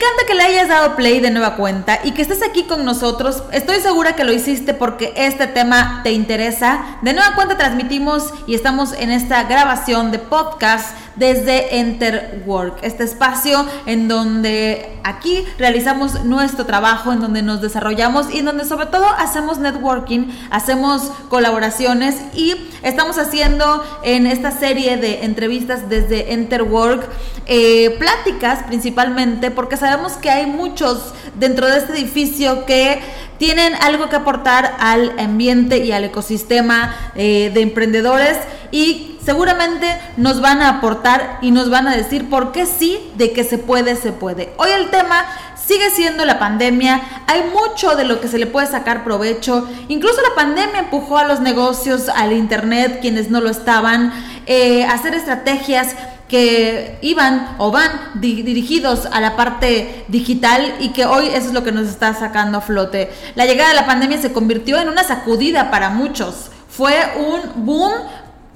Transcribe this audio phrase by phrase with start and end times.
[0.00, 3.42] Encanta que le hayas dado play de nueva cuenta y que estés aquí con nosotros.
[3.52, 6.96] Estoy segura que lo hiciste porque este tema te interesa.
[7.02, 13.66] De nueva cuenta transmitimos y estamos en esta grabación de podcast desde Enterwork, este espacio
[13.84, 19.04] en donde aquí realizamos nuestro trabajo, en donde nos desarrollamos y en donde sobre todo
[19.06, 27.06] hacemos networking, hacemos colaboraciones y estamos haciendo en esta serie de entrevistas desde Enterwork
[27.44, 33.00] eh, pláticas principalmente porque sabemos que hay muchos dentro de este edificio que
[33.36, 38.38] tienen algo que aportar al ambiente y al ecosistema eh, de emprendedores
[38.70, 43.32] y seguramente nos van a aportar y nos van a decir por qué sí, de
[43.32, 44.52] que se puede, se puede.
[44.56, 45.24] Hoy el tema
[45.70, 50.20] sigue siendo la pandemia, hay mucho de lo que se le puede sacar provecho, incluso
[50.22, 54.12] la pandemia empujó a los negocios, al Internet, quienes no lo estaban,
[54.46, 55.94] eh, a hacer estrategias
[56.30, 61.64] que iban o van dirigidos a la parte digital y que hoy eso es lo
[61.64, 63.10] que nos está sacando a flote.
[63.34, 66.50] La llegada de la pandemia se convirtió en una sacudida para muchos.
[66.68, 67.92] Fue un boom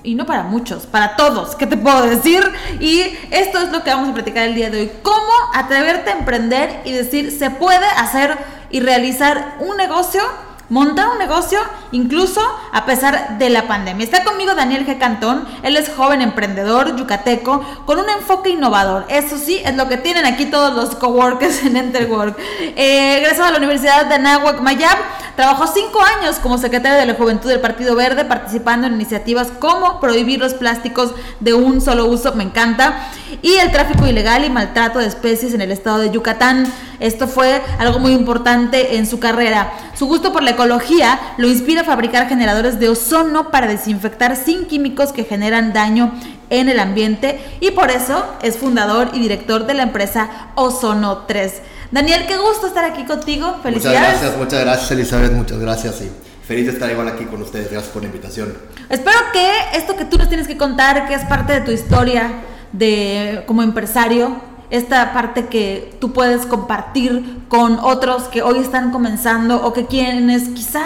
[0.04, 2.42] y no para muchos, para todos, ¿qué te puedo decir?
[2.78, 4.90] Y esto es lo que vamos a platicar el día de hoy.
[5.02, 8.36] ¿Cómo atreverte a emprender y decir, se puede hacer
[8.70, 10.22] y realizar un negocio?
[10.68, 11.58] Montar un negocio
[11.92, 12.40] incluso
[12.72, 14.04] a pesar de la pandemia.
[14.04, 14.98] Está conmigo Daniel G.
[14.98, 19.04] Cantón, él es joven emprendedor yucateco con un enfoque innovador.
[19.08, 22.38] Eso sí, es lo que tienen aquí todos los coworkers en Enterwork.
[22.60, 24.96] Eh, egresado a la Universidad de Anáhuac Mayab,
[25.36, 30.00] trabajó cinco años como secretario de la Juventud del Partido Verde, participando en iniciativas como
[30.00, 33.08] prohibir los plásticos de un solo uso, me encanta,
[33.42, 36.72] y el tráfico ilegal y maltrato de especies en el estado de Yucatán.
[37.00, 39.72] Esto fue algo muy importante en su carrera.
[39.94, 44.66] Su gusto por la ecología lo inspira a fabricar generadores de ozono para desinfectar sin
[44.66, 46.12] químicos que generan daño
[46.50, 51.52] en el ambiente y por eso es fundador y director de la empresa Ozono 3.
[51.90, 53.58] Daniel, qué gusto estar aquí contigo.
[53.62, 54.00] Felicidades.
[54.00, 56.10] Muchas gracias, muchas gracias Elizabeth, muchas gracias y
[56.46, 57.70] feliz de estar igual aquí con ustedes.
[57.70, 58.56] Gracias por la invitación.
[58.88, 62.30] Espero que esto que tú nos tienes que contar, que es parte de tu historia
[62.72, 69.64] de como empresario, esta parte que tú puedes compartir con otros que hoy están comenzando
[69.64, 70.84] o que quienes quizá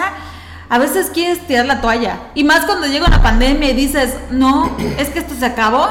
[0.69, 2.19] a veces quieres tirar la toalla.
[2.35, 5.87] Y más cuando llega una pandemia y dices, no, es que esto se acabó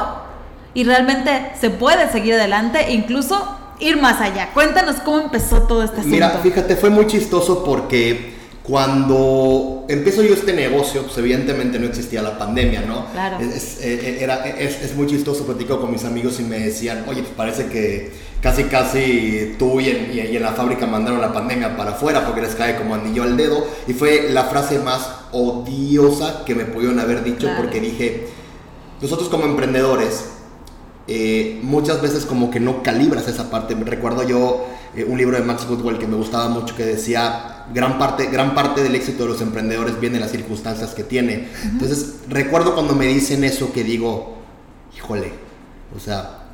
[0.72, 4.50] y realmente se puede seguir adelante e incluso ir más allá.
[4.54, 6.14] Cuéntanos cómo empezó todo este asunto.
[6.14, 8.37] Mira, fíjate, fue muy chistoso porque
[8.68, 13.06] cuando empezó yo este negocio, pues evidentemente no existía la pandemia, ¿no?
[13.12, 13.38] Claro.
[13.40, 17.04] Es, eh, eh, era, es, es muy chistoso, platico con mis amigos y me decían,
[17.08, 18.12] oye, pues parece que
[18.42, 22.42] casi casi tú y en, y en, la fábrica mandaron la pandemia para afuera porque
[22.42, 23.66] les cae como anillo al dedo.
[23.86, 28.26] Y fue la frase más odiosa que me pudieron haber dicho porque dije,
[29.00, 30.26] nosotros como emprendedores,
[31.06, 33.74] eh, muchas veces como que no calibras esa parte.
[33.74, 34.66] Recuerdo yo
[34.96, 38.54] eh, un libro de Max Goodwell que me gustaba mucho que decía, gran parte, gran
[38.54, 41.48] parte del éxito de los emprendedores viene de las circunstancias que tiene.
[41.64, 44.38] Entonces, recuerdo cuando me dicen eso que digo,
[44.96, 45.32] híjole,
[45.96, 46.44] o sea,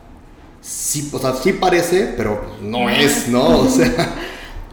[0.61, 3.61] sí, o sea, sí parece, pero no es, ¿no?
[3.61, 4.15] O sea...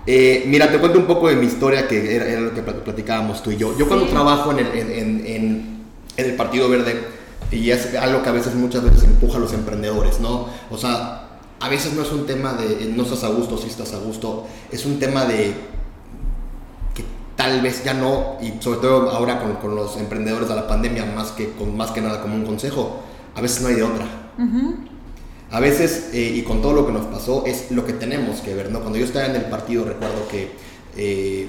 [0.08, 3.52] Eh, mira, te cuento un poco de mi historia, que era, lo que platicábamos tú
[3.52, 3.78] y yo.
[3.78, 5.26] Yo cuando trabajo en el, en, en,
[6.18, 7.00] en el Partido Verde,
[7.52, 10.48] y es algo que a veces, muchas veces empuja a los emprendedores, ¿no?
[10.70, 11.31] O sea,
[11.62, 14.48] a veces no es un tema de no estás a gusto, si estás a gusto,
[14.72, 15.54] es un tema de
[16.96, 17.04] que
[17.36, 21.06] tal vez ya no, y sobre todo ahora con, con los emprendedores de la pandemia,
[21.06, 23.02] más que, con, más que nada como un consejo,
[23.36, 24.06] a veces no hay de otra.
[25.52, 28.56] A veces, eh, y con todo lo que nos pasó, es lo que tenemos que
[28.56, 28.80] ver, ¿no?
[28.80, 30.50] Cuando yo estaba en el partido, recuerdo que
[30.98, 31.48] eh,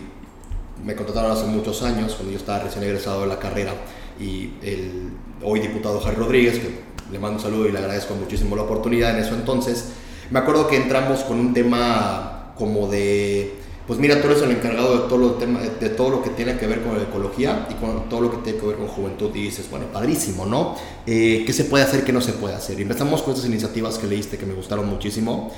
[0.84, 3.72] me contrataron hace muchos años, cuando yo estaba recién egresado de la carrera,
[4.21, 5.11] y el
[5.43, 6.81] hoy diputado Javier Rodríguez, que
[7.11, 9.92] le mando un saludo y le agradezco muchísimo la oportunidad en eso entonces,
[10.33, 13.55] me acuerdo que entramos con un tema como de,
[13.87, 16.57] pues mira, tú eres el encargado de todo, lo tema, de todo lo que tiene
[16.57, 19.31] que ver con la ecología y con todo lo que tiene que ver con juventud
[19.34, 20.75] y dices, bueno, padrísimo, ¿no?
[21.07, 22.79] Eh, ¿Qué se puede hacer, qué no se puede hacer?
[22.79, 25.53] Y empezamos con estas iniciativas que leíste que me gustaron muchísimo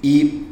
[0.00, 0.44] y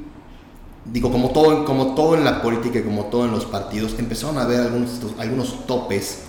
[0.84, 4.36] digo, como todo, como todo en la política y como todo en los partidos, empezaron
[4.36, 6.24] a haber algunos, algunos topes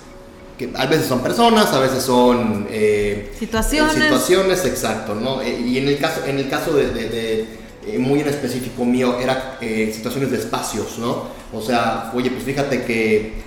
[0.57, 3.95] que a veces son personas, a veces son eh, situaciones.
[3.95, 5.41] situaciones, exacto, ¿no?
[5.41, 7.47] Eh, y en el caso, en el caso de,
[7.85, 11.27] eh, muy en específico mío, era situaciones de espacios, ¿no?
[11.51, 13.43] O sea, oye, pues fíjate que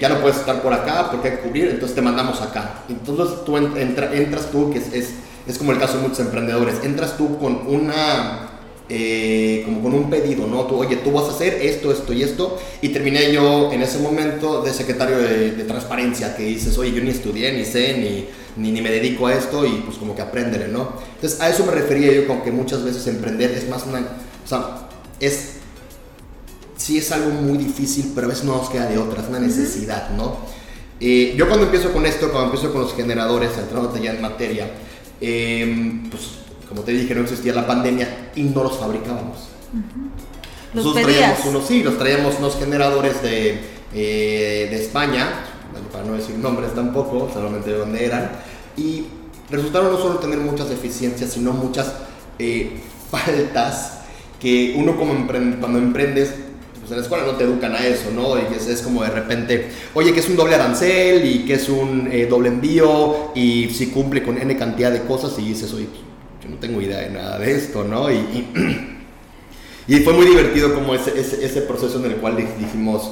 [0.00, 2.82] ya no puedes estar por acá porque hay que cubrir, entonces te mandamos acá.
[2.88, 5.14] Entonces tú entras tú, que es, es,
[5.46, 8.47] es como el caso de muchos emprendedores, entras tú con una
[8.90, 10.64] eh, como con un pedido, ¿no?
[10.64, 12.58] Tú, oye, tú vas a hacer esto, esto y esto.
[12.80, 17.10] Y terminé yo en ese momento de secretario de, transparencia, que dices, oye, yo ni
[17.10, 18.26] estudié, ni sé, ni,
[18.56, 20.94] ni, ni me dedico a esto y pues como que apréndele, ¿no?
[21.16, 24.48] Entonces a eso me refería yo con que muchas veces emprender es más una, o
[24.48, 24.88] sea,
[25.20, 25.56] es,
[26.76, 29.40] sí es algo muy difícil, pero a veces no nos queda de otra, es una
[29.40, 30.38] necesidad, ¿no?
[31.00, 34.70] Eh, yo cuando empiezo con esto, cuando empiezo con los generadores, entrándote ya en materia,
[35.20, 36.22] eh, pues
[36.68, 39.48] como te dije, no existía la pandemia y no los fabricábamos.
[40.74, 41.18] Los Nosotros pedías.
[41.20, 43.60] traíamos unos, sí, los traíamos unos generadores de,
[43.94, 45.44] eh, de España,
[45.92, 48.30] para no decir nombres tampoco, solamente de dónde eran,
[48.76, 49.04] y
[49.50, 51.94] resultaron no solo tener muchas deficiencias, sino muchas
[52.38, 52.80] eh,
[53.10, 54.00] faltas
[54.38, 56.34] que uno como empre- cuando emprendes,
[56.78, 58.36] pues en la escuela no te educan a eso, ¿no?
[58.38, 61.68] Y es, es como de repente, oye, que es un doble arancel y que es
[61.68, 65.88] un eh, doble envío y si cumple con N cantidad de cosas y dices, oye,
[66.48, 68.10] yo no tengo idea de nada de esto, ¿no?
[68.10, 68.96] Y, y
[69.96, 73.10] y fue muy divertido como ese, ese, ese proceso en el cual dij- dijimos,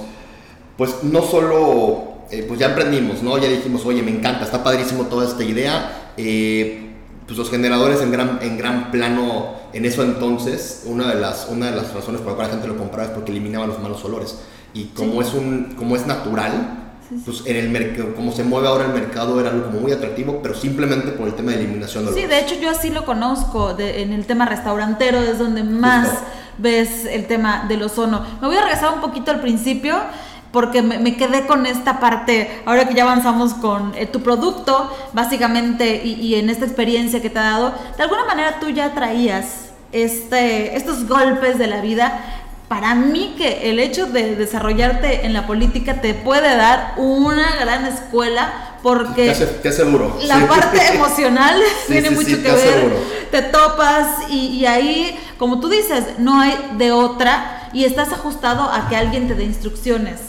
[0.76, 3.38] pues no solo, eh, pues ya emprendimos, ¿no?
[3.38, 6.12] Ya dijimos, oye, me encanta, está padrísimo toda esta idea.
[6.16, 6.82] eh,
[7.26, 11.70] pues los generadores en gran, en gran plano, en eso entonces, una de, las, una
[11.72, 14.04] de las razones por la cual la gente lo compraba es porque eliminaba los malos
[14.04, 14.38] olores.
[14.74, 15.28] Y como, Sí.
[15.30, 17.22] es, un, como es natural, Sí, sí.
[17.24, 20.40] pues en el mercado, como se mueve ahora el mercado, era algo como muy atractivo,
[20.42, 23.74] pero simplemente por el tema de eliminación de Sí, de hecho yo así lo conozco,
[23.74, 26.24] de- en el tema restaurantero es donde más Justo.
[26.58, 28.24] ves el tema del ozono.
[28.40, 29.94] Me voy a regresar un poquito al principio
[30.52, 34.90] porque me, me quedé con esta parte, ahora que ya avanzamos con eh, tu producto,
[35.12, 38.94] básicamente, y, y en esta experiencia que te ha dado, de alguna manera tú ya
[38.94, 42.20] traías este, estos golpes de la vida.
[42.68, 47.86] Para mí que el hecho de desarrollarte en la política te puede dar una gran
[47.86, 50.18] escuela porque Te hace, te hace duro.
[50.24, 50.44] la Sí.
[50.48, 52.92] parte emocional Sí, tiene sí, mucho que te ver.
[53.30, 58.62] Te topas y, y ahí, como tú dices, no hay de otra y estás ajustado
[58.70, 60.20] a que alguien te dé instrucciones.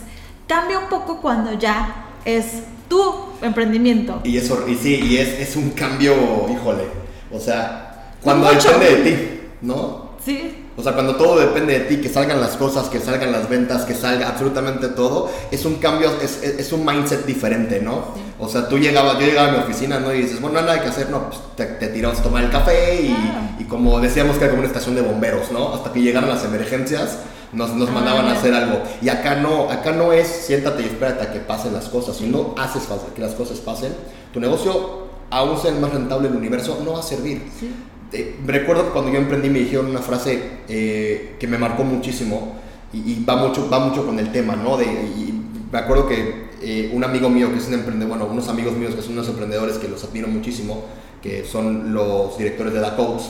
[0.47, 2.45] Cambia un poco cuando ya es
[2.87, 3.01] tu
[3.41, 4.21] emprendimiento.
[4.23, 6.13] Y eso, y sí, y es, es un cambio,
[6.51, 6.83] híjole.
[7.31, 8.69] O sea, cuando Mucho.
[8.77, 10.11] depende de ti, ¿no?
[10.23, 13.49] Sí, O sea, cuando todo depende de ti, que salgan las cosas, que salgan las
[13.49, 18.13] ventas, que salga absolutamente todo, es un cambio, es, es- es un mindset diferente, ¿no?
[18.39, 20.13] O sea, tú llegabas, yo llegaba a mi oficina, ¿no?
[20.13, 22.43] Y dices, bueno, no hay nada que hacer, no, pues te, te tirabas a tomar
[22.43, 23.39] el café y, Claro.
[23.59, 25.73] y como decíamos que era como una estación de bomberos, ¿no?
[25.73, 27.17] Hasta que llegaron las emergencias,
[27.53, 28.39] nos, nos Ah, mandaban a ya.
[28.39, 28.79] hacer algo.
[29.01, 32.17] Y acá no, acá no es siéntate y espérate a que pasen las cosas.
[32.17, 32.83] Si no haces
[33.15, 33.93] que las cosas pasen,
[34.31, 37.49] tu negocio, aún sea el más rentable del universo, no va a servir.
[37.59, 37.73] sí.
[38.13, 42.55] Eh, recuerdo que cuando yo emprendí me dijeron una frase eh, que me marcó muchísimo
[42.93, 44.77] y, y va, mucho, va mucho con el tema, ¿no?
[44.77, 45.33] De, y
[45.71, 48.95] me acuerdo que eh, un amigo mío que es un emprendedor, bueno, unos amigos míos
[48.95, 50.85] que son unos emprendedores que los admiro muchísimo,
[51.21, 53.23] que son los directores de la Coach,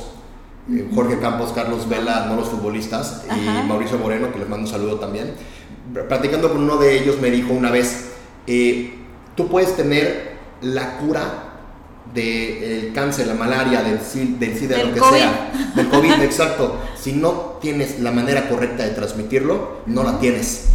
[0.94, 3.64] Jorge Campos, Carlos Vela, no los futbolistas, Ajá.
[3.64, 5.32] y Mauricio Moreno, que les mando un saludo también.
[6.10, 8.10] Platicando con uno de ellos me dijo una vez,
[9.36, 11.47] tú puedes tener la cura
[12.14, 15.18] del cáncer, la malaria, del SIDA, del SIDA, Del lo que COVID.
[15.18, 16.78] sea, del COVID, exacto.
[17.00, 20.66] Si no tienes la manera correcta de transmitirlo, no la tienes.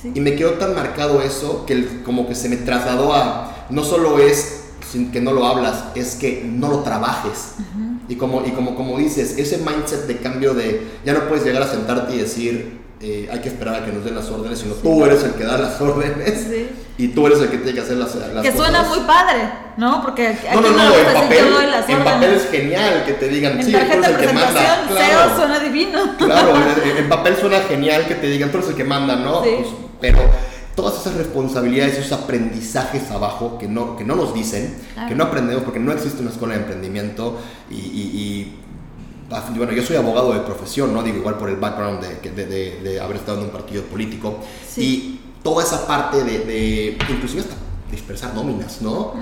[0.00, 0.12] sí.
[0.14, 4.18] Y me quedó tan marcado eso que como que se me trasladó a, no solo
[4.18, 4.60] es
[4.90, 7.54] sin que no lo hablas, es que no lo trabajes.
[8.08, 11.62] Y como, y como, como dices, ese mindset de cambio de, ya no puedes llegar
[11.62, 14.74] a sentarte y decir, eh, hay que esperar a que nos den las órdenes, sino
[14.74, 16.68] tú eres el que da las órdenes Sí.
[16.98, 19.42] y tú eres el que tiene que hacer las, las Que suena muy padre,
[19.76, 20.00] ¿no?
[20.02, 23.28] Porque aquí No, no, no, no, en papel, las en papel es genial que te
[23.28, 24.84] digan, En sí, tú eres el que manda.
[24.88, 25.36] Claro.
[25.36, 26.16] Suena divino.
[26.16, 29.42] Claro, en, en papel suena genial que te digan, tú eres el que manda, ¿no?
[29.42, 29.50] Sí.
[29.58, 29.68] Pues,
[30.00, 30.18] pero
[30.76, 35.08] todas esas responsabilidades, esos aprendizajes abajo que no, que no nos dicen, Claro.
[35.08, 37.38] que no aprendemos porque no existe una escuela de emprendimiento
[37.70, 37.78] y, y-
[38.14, 38.58] y,
[39.56, 41.02] bueno, yo soy abogado de profesión, ¿no?
[41.02, 44.38] Digo, igual por el background de, de, de- de haber estado en un partido político
[44.68, 44.80] Sí.
[44.82, 47.54] y toda esa parte de, de inclusive hasta
[47.90, 49.12] dispersar nóminas, ¿no?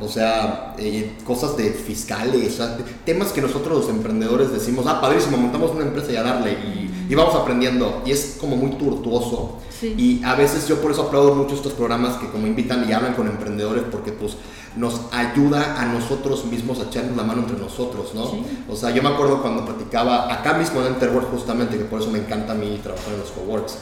[0.00, 4.86] O sea, eh, cosas de fiscales, o sea, de- temas que nosotros los emprendedores decimos,
[4.88, 8.56] ah, padrísimo, montamos una empresa y a darle, y, y vamos aprendiendo, y es como
[8.56, 9.56] muy tortuoso.
[9.80, 9.94] Sí.
[9.96, 13.14] Y a veces yo por eso aplaudo mucho estos programas que como invitan y hablan
[13.14, 14.36] con emprendedores, porque pues
[14.76, 18.26] nos ayuda a nosotros mismos a echarnos la mano entre nosotros, ¿no?
[18.30, 18.42] Sí.
[18.68, 22.10] O sea, yo me acuerdo cuando platicaba acá mismo en Enterwork justamente, que por eso
[22.10, 23.78] me encanta a mí trabajar en los coworks,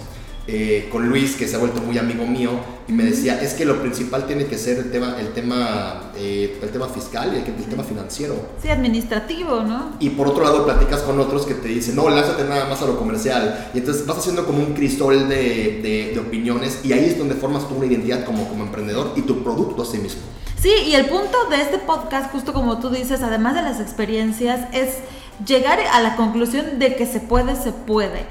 [0.50, 2.52] eh, con Luis, que se ha vuelto muy amigo mío,
[2.88, 6.58] y me decía, es que lo principal tiene que ser el tema, el tema, eh,
[6.62, 8.34] el tema fiscal y el, el tema financiero.
[8.62, 9.90] Sí, administrativo, ¿no?
[10.00, 12.86] Y por otro lado platicas con otros que te dicen, no, lánzate nada más a
[12.86, 13.68] lo comercial.
[13.74, 15.36] Y entonces vas haciendo como un crisol de,
[15.82, 19.20] de- de opiniones y ahí es donde formas tú una identidad como, como emprendedor y
[19.20, 20.22] tu producto a sí mismo.
[20.60, 24.66] Sí, y el punto de este podcast, justo como tú dices, además de las experiencias,
[24.72, 24.98] es
[25.46, 28.26] llegar a la conclusión de que se puede, se puede.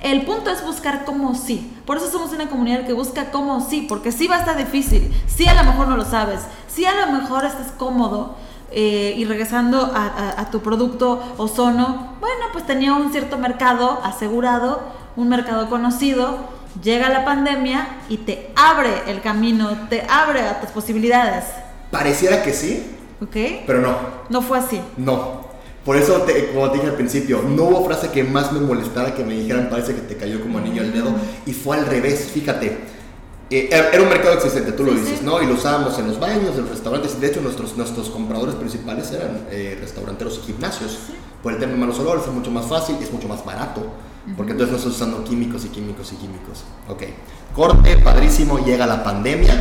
[0.00, 1.76] El punto es buscar cómo sí.
[1.84, 5.12] Por eso somos una comunidad que busca cómo sí, porque sí va a estar difícil.
[5.26, 6.40] Sí a lo mejor no lo sabes.
[6.68, 8.36] Sí a lo mejor estás cómodo.
[8.74, 14.80] eh, y regresando a, tu producto ozono, bueno, pues tenía un cierto mercado asegurado,
[15.14, 16.38] un mercado conocido,
[16.82, 21.44] llega la pandemia y te abre el camino, te abre a tus posibilidades,
[21.92, 22.82] Pareciera que sí,
[23.20, 23.36] ¿ok?
[23.66, 23.94] pero no.
[24.28, 24.80] No fue así.
[24.96, 25.42] No.
[25.84, 29.14] Por eso, te- como te dije al principio, no hubo frase que más me molestara
[29.14, 31.12] que me dijeran parece que te cayó como anillo al dedo.
[31.46, 32.78] Y fue al revés, fíjate.
[33.50, 35.24] Eh, era un mercado existente, tú lo Sí, dices, sí.
[35.26, 35.42] ¿no?
[35.42, 37.20] Y lo usábamos en los baños, en los restaurantes.
[37.20, 40.98] De hecho, nuestros, nuestros compradores principales eran eh, restauranteros y gimnasios.
[41.42, 43.84] Por el tema de malos olores es mucho más fácil y es mucho más barato.
[44.36, 46.62] Porque entonces no estás usando químicos y químicos y químicos.
[46.88, 47.02] Ok.
[47.54, 49.52] Corte, padrísimo, llega la pandemia.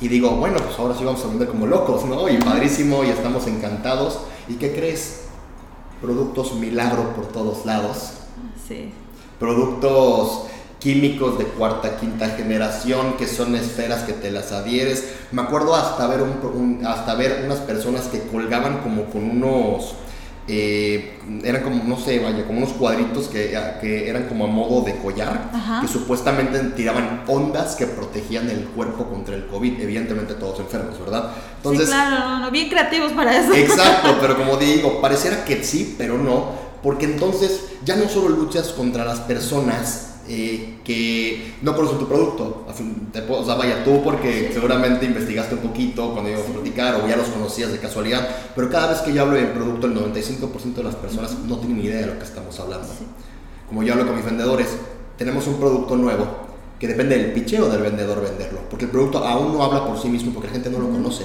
[0.00, 2.28] Y digo, bueno, pues ahora sí vamos a vender como locos, ¿no?
[2.28, 4.20] Y padrísimo, y estamos encantados.
[4.48, 5.22] ¿Y qué crees?
[6.00, 8.12] Productos milagro por todos lados.
[8.66, 8.92] Sí.
[9.38, 10.44] Productos
[10.78, 15.04] químicos de cuarta, quinta generación, que son esferas que te las adhieres.
[15.32, 19.94] Me acuerdo hasta ver, un, un- hasta ver unas personas que colgaban como con unos...
[20.52, 24.82] eh, eran como, no sé, vaya, como unos cuadritos que, que eran como a modo
[24.82, 25.80] de collar, Ajá.
[25.80, 31.30] que supuestamente tiraban ondas que protegían el cuerpo contra el COVID, evidentemente todos enfermos, ¿verdad?
[31.62, 33.54] sí, claro, no, no, bien creativos para eso.
[33.54, 36.48] Exacto, pero como digo, pareciera que sí, pero no,
[36.82, 42.64] porque entonces ya no solo luchas contra las personas eh, que no conocen tu producto,
[42.68, 47.16] o sea, vaya tú porque seguramente investigaste un poquito cuando íbamos a platicar o ya
[47.16, 50.82] los conocías de casualidad, pero cada vez que yo hablo del producto, el 95% de
[50.84, 52.86] las personas no tienen ni idea de lo que estamos hablando.
[53.68, 54.68] Como yo hablo con mis vendedores,
[55.18, 56.26] tenemos un producto nuevo
[56.78, 60.08] que depende del picheo del vendedor venderlo, porque el producto aún no habla por sí
[60.08, 61.24] mismo porque la gente no lo conoce.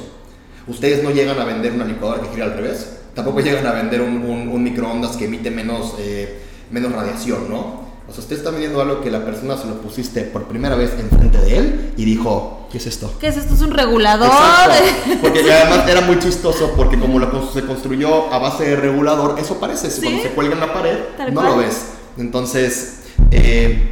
[0.67, 4.01] Ustedes no llegan a vender una licuadora que gira al revés, tampoco llegan a vender
[4.01, 6.39] un, un- un microondas que emite menos, eh,
[6.71, 7.84] menos radiación, ¿no?
[8.07, 10.91] O sea, usted está vendiendo algo que la persona se lo pusiste por primera vez
[10.99, 13.11] enfrente de él y dijo, ¿qué es esto?
[13.19, 13.55] ¿Qué es esto?
[13.55, 14.27] Es un regulador.
[14.27, 19.39] Exacto, porque además era muy chistoso porque como lo se construyó a base de regulador,
[19.39, 20.01] eso parece, Sí.
[20.01, 21.53] cuando se cuelga en la pared, Tal no cual.
[21.53, 21.85] lo ves.
[22.17, 22.99] Entonces,
[23.31, 23.91] eh,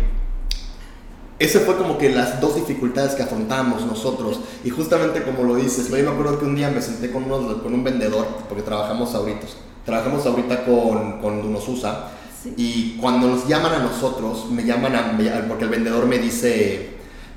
[1.39, 4.39] ese fue como que las dos dificultades que afrontamos nosotros.
[4.63, 7.61] Y justamente como lo dices, yo me acuerdo que un día me senté con, unos-
[7.61, 9.47] con un vendedor, porque trabajamos ahorita,
[9.85, 12.09] trabajamos ahorita con, con Unosusa,
[12.43, 12.53] Sí.
[12.57, 16.89] y cuando nos llaman a nosotros, me llaman a, porque el vendedor me dice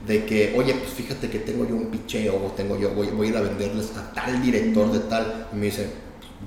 [0.07, 3.29] de que, oye, pues fíjate que tengo yo un picheo, o tengo yo, voy, voy
[3.29, 5.91] a ir a venderles a tal director de tal, y me dice,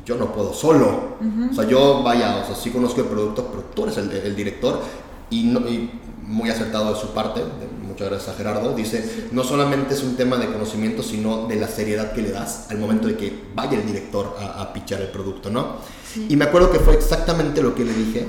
[0.06, 1.18] yo no puedo solo.
[1.52, 4.36] O sea, yo vaya, o sea, sí conozco el producto, pero tú eres el, el
[4.36, 4.82] director,
[5.30, 5.90] y, no- y
[6.26, 10.16] muy acertado de su parte, de- muchas gracias a Gerardo, dice, no solamente es un
[10.16, 13.78] tema de conocimiento, sino de la seriedad que le das al momento de que vaya
[13.78, 15.78] el director a, a pichar el producto, ¿no?
[16.14, 16.28] Sí.
[16.30, 18.26] Y me acuerdo que fue exactamente lo que le dije,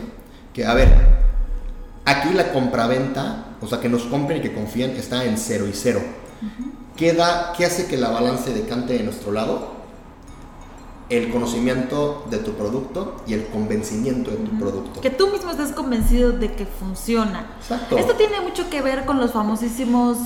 [0.53, 0.89] que a ver,
[2.05, 5.73] aquí la compraventa, o sea, que nos compren y que confíen, está en cero y
[5.75, 6.01] cero.
[6.97, 9.81] ¿Qué, da, ¿Qué hace que la balance decante de nuestro lado?
[11.09, 15.01] El conocimiento de tu producto y el convencimiento de tu producto.
[15.01, 17.47] Que tú mismo estés convencido de que funciona.
[17.61, 17.99] Exacto.
[17.99, 20.19] Esto tiene mucho que ver con los famosísimos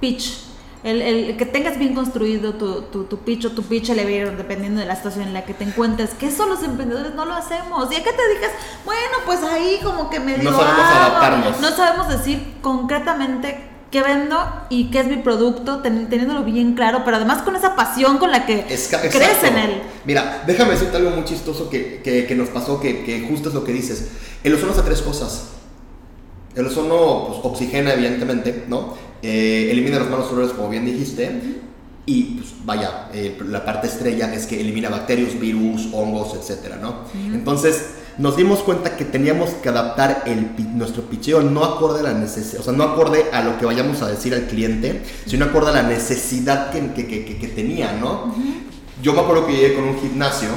[0.00, 0.51] pitch.
[0.84, 4.80] El, el que tengas bien construido tu, tu, tu pitch o tu pitch elevator, dependiendo
[4.80, 7.90] de la situación en la que te encuentres, que eso los emprendedores no lo hacemos.
[7.92, 8.50] Y acá te digas,
[8.84, 11.60] bueno, pues ahí como que me No sabemos adaptarnos.
[11.60, 14.38] No sabemos decir concretamente qué vendo
[14.70, 18.30] y qué es mi producto, ten- teniéndolo bien claro, pero además con esa pasión con
[18.32, 19.46] la que Es ca- crees exacto.
[19.48, 19.82] en él.
[20.04, 23.54] Mira, déjame decirte algo muy chistoso que, que- que nos pasó, que, que justo es
[23.54, 24.08] lo que dices.
[24.42, 25.50] El ozono hace tres cosas.
[26.56, 28.94] El ozono pues, oxigena, evidentemente, ¿no?
[29.22, 31.60] Eh, elimina los malos olores, como bien dijiste.
[32.04, 36.96] Y, pues, vaya, eh, la parte estrella es que elimina bacterias, virus, hongos, etcétera, ¿no?
[37.32, 37.84] Entonces,
[38.18, 42.60] nos dimos cuenta que teníamos que adaptar el, nuestro picheo no acorde a la necesidad,
[42.60, 45.74] o sea, no acorde a lo que vayamos a decir al cliente, sino acorde a
[45.74, 48.34] la necesidad que, que- que- que- que tenía, ¿no?
[49.00, 50.48] Yo me acuerdo que llegué con un gimnasio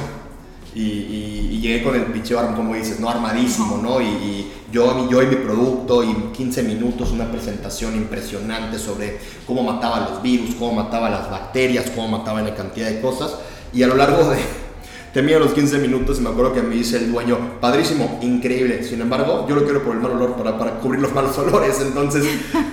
[0.76, 3.08] y, y- y llegué con el picheo, como dices, ¿no?
[3.08, 4.00] Armadísimo, ¿no?
[4.00, 9.62] Y, y yo, yo y mi producto y 15 minutos, una presentación impresionante sobre cómo
[9.62, 13.36] mataba los virus, cómo mataba las bacterias, cómo mataba una cantidad de cosas.
[13.72, 14.36] Y a lo largo de,
[15.14, 18.82] termino los 15 minutos y me acuerdo que me dice el dueño, padrísimo, increíble.
[18.84, 21.80] Sin embargo, yo lo quiero por el mal olor para, para cubrir los malos olores.
[21.80, 22.22] Entonces,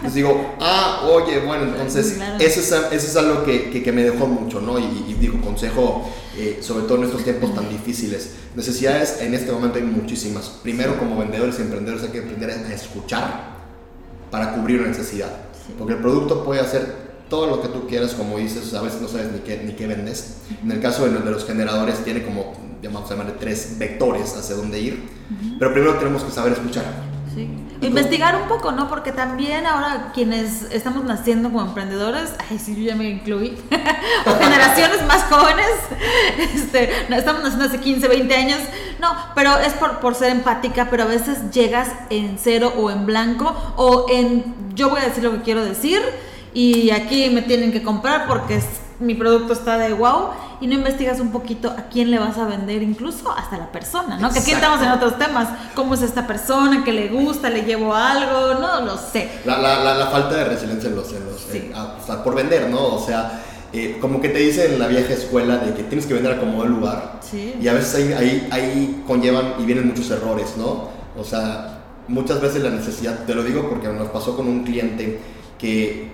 [0.02, 2.36] pues digo, ah, oye, bueno, entonces, Claro.
[2.44, 4.78] eso es, eso es algo que, que, que me dejó mucho, ¿no?
[4.78, 8.32] Y, y digo, consejo, eh, sobre todo en estos tiempos tan difíciles.
[8.56, 10.50] Necesidades en este momento hay muchísimas.
[10.64, 13.54] Primero, como vendedores y emprendedores, hay que aprender a escuchar
[14.32, 15.30] para cubrir una necesidad.
[15.78, 19.08] Porque el producto puede hacer todo lo que tú quieras, como dices, a veces no
[19.08, 20.38] sabes ni qué, ni qué vendes.
[20.62, 24.56] En el caso de los, de los generadores, tiene como, a llamarle, tres vectores hacia
[24.56, 25.10] dónde ir.
[25.58, 27.13] Pero primero tenemos que saber escuchar.
[27.34, 27.50] Sí.
[27.82, 28.88] Investigar un poco, ¿no?
[28.88, 33.58] Porque también ahora quienes estamos naciendo como emprendedores, ay, sí, yo ya me incluí,
[34.26, 35.68] o generaciones más jóvenes,
[36.56, 38.60] este, no, estamos naciendo hace 15, 20 años,
[39.02, 43.06] no, pero es por, por ser empática, pero a veces llegas en cero o en
[43.06, 46.02] blanco o en yo voy a decir lo que quiero decir
[46.54, 48.62] y aquí me tienen que comprar porque
[49.00, 50.30] mi producto está de wow
[50.62, 54.18] y no investigas un poquito a quién le vas a vender, incluso hasta la persona,
[54.18, 54.32] ¿no?
[54.32, 57.94] Que aquí estamos en otros temas, cómo es esta persona, que le gusta, le llevo
[57.94, 59.30] algo, no lo sé.
[59.46, 62.96] La, la, la, falta de resiliencia en los, en los ah, por vender, ¿no?
[62.96, 66.14] O sea, eh, como que te dicen en la vieja escuela de que tienes que
[66.14, 67.20] vender a como lugar.
[67.22, 67.56] Sí.
[67.60, 70.90] Y a veces ahí, ahí, ahí conllevan y vienen muchos errores, ¿no?
[71.18, 75.20] O sea, muchas veces la necesidad, te lo digo porque nos pasó con un cliente
[75.58, 76.13] que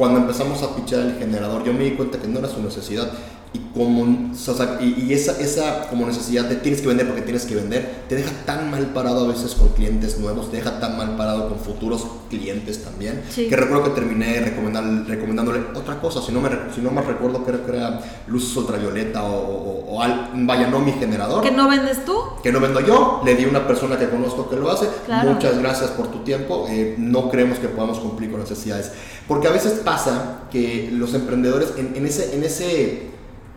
[0.00, 3.12] cuando empezamos a pichar el generador, yo me di cuenta que no era su necesidad
[3.52, 4.32] y como
[4.80, 8.30] y, esa, esa como necesidad de tienes que vender porque tienes que vender te deja
[8.46, 12.06] tan mal parado a veces con clientes nuevos te deja tan mal parado con futuros
[12.28, 17.04] clientes también que recuerdo que terminé recomendándole otra cosa si no me si no más
[17.06, 21.42] recuerdo creo que era luz ultravioleta o, o, vaya no mi generador.
[21.42, 24.48] Que no vendes tú que no vendo yo le di a una persona que conozco
[24.48, 24.86] que lo hace
[25.24, 28.92] muchas gracias por tu tiempo eh, no creemos que podamos cumplir con necesidades.
[29.26, 33.09] Porque a veces pasa que los emprendedores en, en ese en ese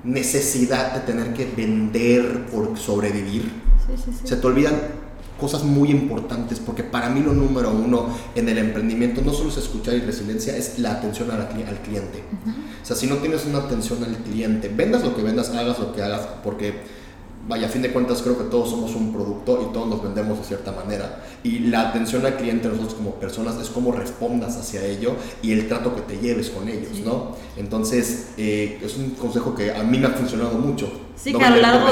[0.04, 3.52] necesidad de tener que vender por sobrevivir.
[4.24, 4.74] Se te olvidan
[5.40, 9.58] cosas muy importantes, porque para mí lo número uno en el emprendimiento no solo es
[9.58, 11.48] escuchar y resiliencia, es la atención al,
[11.82, 12.24] cliente.
[12.82, 15.94] O sea, si no tienes una atención al cliente, vendas lo que vendas, hagas lo
[15.94, 16.82] que hagas, porque
[17.48, 20.38] vaya, a fin de cuentas creo que todos somos un producto y todos nos vendemos
[20.40, 21.24] de cierta manera.
[21.44, 25.68] Y la atención al cliente nosotros como personas es cómo respondas hacia ello y el
[25.68, 27.36] trato que te lleves con ellos, ¿no?
[27.58, 30.92] Entonces, eh, es un consejo que a mí me ha funcionado mucho.
[31.16, 31.88] Sí, que a lo, largo,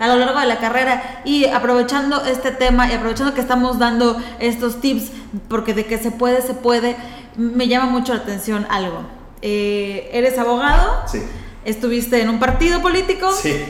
[0.00, 4.16] a lo largo de la carrera y aprovechando este tema y aprovechando que estamos dando
[4.38, 5.10] estos tips,
[5.48, 6.96] porque de que se puede, se puede,
[7.36, 9.00] me llama mucho la atención algo.
[9.40, 11.02] Eh, ¿Eres abogado?
[11.06, 11.22] Sí.
[11.64, 13.32] ¿Estuviste en un partido político?
[13.32, 13.64] Sí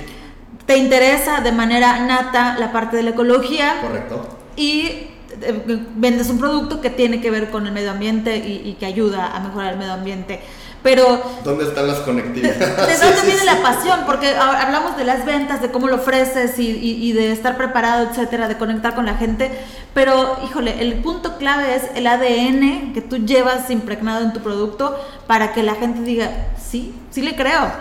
[0.66, 3.81] te interesa de manera nata la parte de la ecología.
[3.81, 4.26] Correcto.
[4.57, 5.09] Y
[5.42, 5.62] eh,
[5.96, 9.40] vendes un producto que tiene que ver con el medio ambiente y, que ayuda a
[9.40, 10.40] mejorar el medio ambiente.
[10.83, 11.20] Pero...
[11.44, 12.59] ¿Dónde están las conectividades?
[13.00, 14.00] ¿De, dónde viene la pasión?
[14.07, 18.46] Porque hablamos de las ventas, de cómo lo ofreces y, y, de estar preparado, etcétera,
[18.48, 19.50] de conectar con la gente.
[19.94, 24.98] Pero, híjole, el punto clave es el ADN que tú llevas impregnado en tu producto
[25.26, 27.72] para que la gente diga, sí, sí le creo.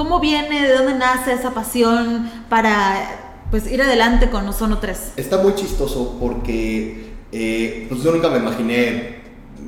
[0.00, 5.12] ¿Cómo viene, de dónde nace esa pasión para pues, ir adelante con Ozono 3?
[5.18, 9.19] Está muy chistoso porque eh, pues yo nunca me imaginé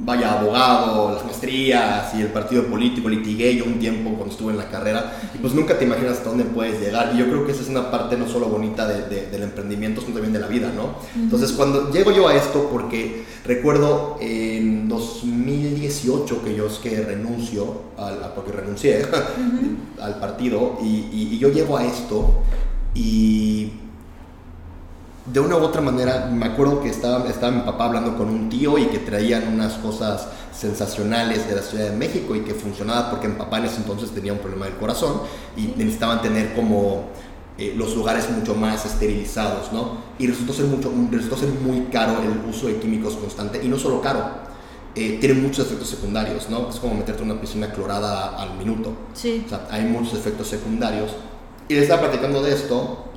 [0.05, 4.59] vaya, abogado, las maestrías y el partido político, litigué yo un tiempo cuando estuve en
[4.59, 7.53] la carrera, y pues nunca te imaginas hasta dónde puedes llegar, y yo creo que
[7.53, 10.73] esa es una parte no solo bonita de, del emprendimiento, sino también de la vida,
[10.75, 10.97] ¿no?
[11.15, 17.83] Entonces, cuando llego yo a esto, porque recuerdo en 2018 que yo es que renuncio,
[17.97, 19.07] al, porque renuncié
[20.01, 22.43] al partido, y, y yo llego a esto,
[22.95, 23.73] y
[25.27, 28.49] de una u otra manera, me acuerdo que estaba, estaba mi papá hablando con un
[28.49, 33.11] tío y que traían unas cosas sensacionales de la Ciudad de México y que funcionaba
[33.11, 35.21] porque mi papá en ese entonces tenía un problema del corazón
[35.57, 37.05] y necesitaban tener como
[37.57, 39.99] eh, los lugares mucho más esterilizados, ¿no?
[40.19, 43.79] Y resultó ser, mucho, resultó ser muy caro el uso de químicos constante y no
[43.79, 44.25] solo caro,
[44.97, 46.69] eh, tiene muchos efectos secundarios, ¿no?
[46.69, 48.93] Es como meterte en una piscina clorada al minuto.
[49.15, 49.45] Sí.
[49.47, 51.13] O sea, hay muchos efectos secundarios.
[51.69, 53.12] Y le estaba platicando de esto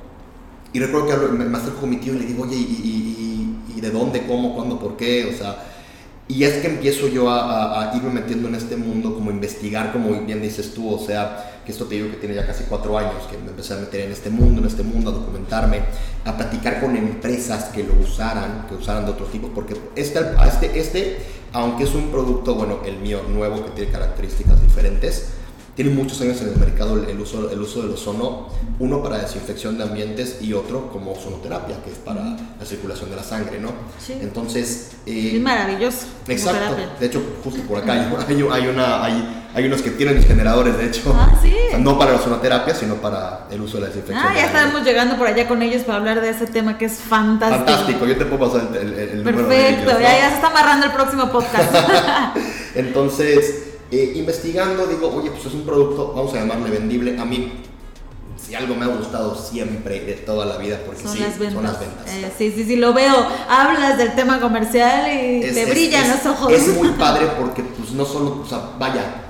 [0.72, 3.90] y recuerdo que me, acerco con mi tío y le digo, oye, ¿y, y, de
[3.90, 5.30] dónde, cómo, cuándo, por qué?
[5.32, 5.62] O sea,
[6.28, 10.42] y es que empiezo yo a, irme metiendo en este mundo, como investigar, como bien
[10.42, 13.38] dices tú, o sea, que esto te digo que tiene ya casi cuatro años, que
[13.38, 15.82] me empecé a meter en este mundo, en este mundo, a documentarme,
[16.24, 20.80] a platicar con empresas que lo usaran, que usaran de otro tipo, porque este, este,
[20.80, 21.16] este,
[21.52, 25.28] aunque es un producto, bueno, el mío nuevo, que tiene características diferentes,
[25.76, 29.76] tiene muchos años en el mercado el uso, el uso del ozono, uno para desinfección
[29.76, 33.72] de ambientes y otro como ozonoterapia, que es para la circulación de la sangre, ¿no?
[33.98, 34.14] Sí.
[34.18, 34.92] Entonces...
[35.04, 36.06] Eh, es maravilloso.
[36.28, 36.76] Exacto.
[36.98, 40.86] De hecho, justo por acá hay, hay, una, hay, hay unos que tienen generadores, de
[40.86, 41.14] hecho.
[41.14, 41.54] Ah, sí.
[41.78, 44.26] no para la ozonoterapia, sino para el uso de la desinfección.
[44.26, 46.94] Ah, ya estamos llegando por allá con ellos para hablar de ese tema que es
[47.00, 47.66] fantástico.
[47.66, 51.30] Fantástico, yo te puedo pasar el, el, Perfecto, ya, ya se está amarrando el próximo
[51.30, 51.70] podcast.
[52.74, 53.65] Entonces...
[53.90, 57.18] Eh, investigando, digo, oye, pues es un producto, vamos a llamarle vendible.
[57.18, 57.52] A mí,
[58.36, 61.54] si algo me ha gustado siempre de toda la vida, porque son, sí, las, ventas.
[61.54, 62.06] son las ventas.
[62.08, 63.14] Eh, sí, sí, sí, lo veo.
[63.48, 66.52] Hablas del tema comercial y te brillan los ojos.
[66.52, 69.25] Es muy padre porque, pues no solo, o sea, vaya,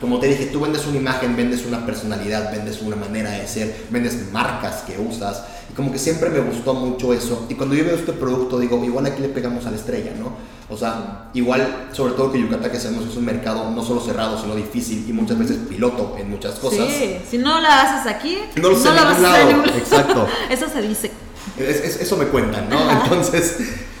[0.00, 3.84] como te dije, tú vendes una imagen, vendes una personalidad, vendes una manera de ser,
[3.90, 5.44] vendes marcas que usas.
[5.70, 7.46] Y como que siempre me gustó mucho eso.
[7.50, 10.32] Y cuando yo veo este producto, digo, igual aquí le pegamos a la estrella, ¿no?
[10.70, 14.40] O sea, igual, sobre todo que Yucatán, que sabemos es un mercado no solo cerrado,
[14.40, 16.88] sino difícil y muchas veces piloto en muchas cosas.
[16.88, 19.68] Sí, si no la haces aquí, no, lo no la vas a hacer en.
[19.76, 20.28] Exacto.
[20.50, 21.10] eso se dice.
[21.58, 22.90] eso me cuentan, ¿no?
[22.90, 23.56] Entonces,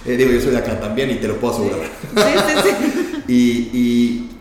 [0.06, 1.88] eh, digo, yo soy de acá también y te lo puedo asegurar.
[2.16, 3.22] Sí, sí, sí.
[3.28, 4.39] y, y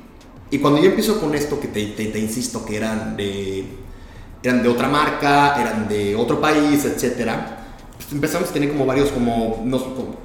[0.52, 3.66] y cuando yo empiezo con esto, que te, te, insisto que eran de,
[4.42, 9.10] eran de otra marca, eran de otro país, etcétera, pues empezamos a tener como varios,
[9.10, 9.80] como no,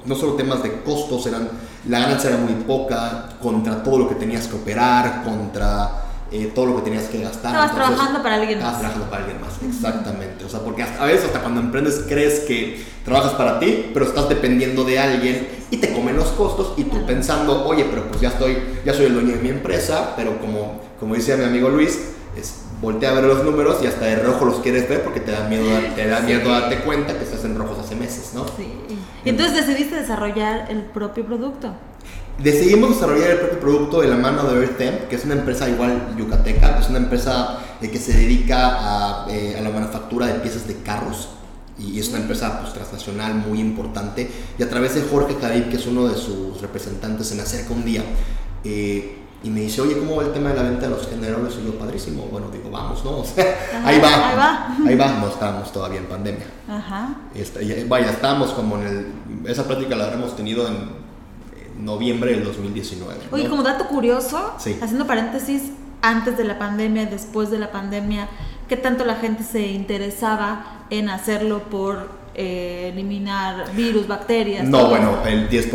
[0.05, 1.49] no, solo temas de costos, eran,
[1.87, 6.65] la ganancia era muy poca contra todo lo que tenías que operar, contra eh, todo
[6.65, 7.51] lo que tenías que gastar.
[7.51, 8.75] Estabas trabajando para alguien más.
[8.75, 10.45] Estabas trabajando para alguien más, exactamente.
[10.45, 14.27] O sea, porque a veces hasta cuando emprendes crees que trabajas para ti, pero estás
[14.27, 18.29] dependiendo de alguien y te comen los costos y tú pensando, oye, pero pues ya
[18.29, 21.99] estoy, ya soy el dueño de mi empresa, pero como, como decía mi amigo Luis,
[22.35, 25.31] es voltea a ver los números y hasta de rojo los quieres ver porque te
[25.31, 28.45] da miedo, te da miedo darte cuenta que estás en rojos hace meses, ¿no?
[28.57, 28.67] Sí.
[29.23, 31.73] Y entonces decidiste desarrollar el propio producto
[32.37, 36.15] decidimos desarrollar el propio producto de la mano de Earthtemp, que es una empresa igual
[36.17, 40.75] yucateca, es una empresa eh, que se dedica eh, a, la manufactura de piezas de
[40.77, 41.29] carros
[41.77, 44.29] y es una empresa pues, transnacional muy importante.
[44.57, 47.73] Y a través de Jorge Carib, que es uno de sus representantes, se me acerca
[47.73, 48.03] un día
[48.63, 51.55] eh, y me dice, oye, ¿cómo va el tema de la venta de los generadores?
[51.61, 52.23] Y yo, padrísimo.
[52.31, 53.21] Bueno, digo, vamos, ¿no?
[53.85, 54.29] ahí va.
[54.29, 54.77] Ahí va.
[54.87, 55.19] Ahí va.
[55.19, 56.47] No estábamos todavía en pandemia.
[56.67, 57.15] Ajá.
[57.35, 59.49] Este, vaya, estábamos como en el...
[59.49, 61.04] Esa práctica la habremos tenido en
[61.79, 63.15] noviembre del 2019.
[63.31, 68.29] Oye, como dato curioso, haciendo paréntesis, antes de la pandemia, después de la pandemia,
[68.67, 74.67] ¿qué tanto la gente se interesaba en hacerlo por eh, eliminar virus, bacterias?
[74.67, 75.71] No, bueno, el 10%.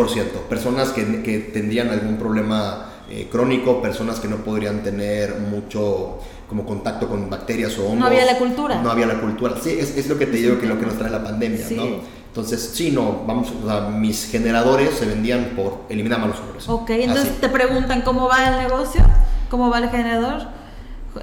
[0.48, 6.64] Personas que, que tendrían algún problema eh, crónico, personas que no podrían tener mucho como
[6.64, 7.98] contacto con bacterias o hongos.
[7.98, 8.80] No había la cultura.
[8.82, 9.54] No había la cultura.
[9.60, 12.19] Sí, es, es lo que te digo que lo que nos trae la pandemia, ¿no?
[12.30, 16.68] Entonces, sí, no, vamos, o sea, mis generadores se vendían por eliminar malos olores.
[16.68, 19.02] Ok, entonces te preguntan cómo va el negocio,
[19.50, 20.42] cómo va el generador,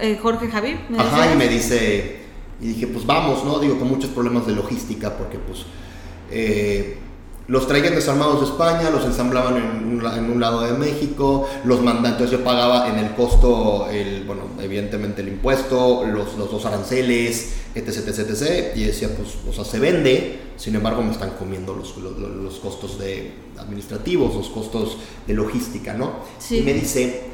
[0.02, 0.80] eh, Jorge Javier.
[0.98, 2.24] Ajá, y me dice,
[2.60, 3.58] y dije, pues vamos, ¿no?
[3.60, 5.60] Digo, con muchos problemas de logística, porque pues
[6.30, 7.00] eh,
[7.48, 12.44] los traían desarmados de España, los ensamblaban en un, lado de México, los mandantes yo
[12.44, 18.20] pagaba en el costo, el, bueno, evidentemente el impuesto, los, los dos aranceles, etc, etc,
[18.20, 22.56] etc, y decía, pues, o sea, se vende, sin embargo me están comiendo los, los,
[22.60, 26.12] costos de administrativos, los costos de logística, ¿no?
[26.50, 27.28] Y me dice,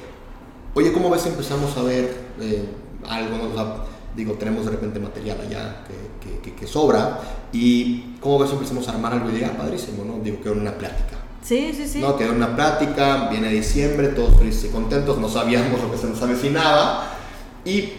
[0.76, 2.66] oye, ¿cómo ves si empezamos a ver eh,
[3.08, 3.76] algo, o sea,
[4.16, 7.20] digo, tenemos de repente material allá que, que, que, sobra
[7.54, 10.20] y cómo ves empezamos a armar algo y diga, ah, padrísimo, ¿no?
[10.24, 11.18] Digo, quedó una plática.
[11.44, 12.00] Sí, sí, sí.
[12.00, 16.08] No, quedó una plática, viene diciembre, todos felices y contentos, no sabíamos lo que se
[16.08, 17.12] nos avecinaba
[17.64, 17.94] y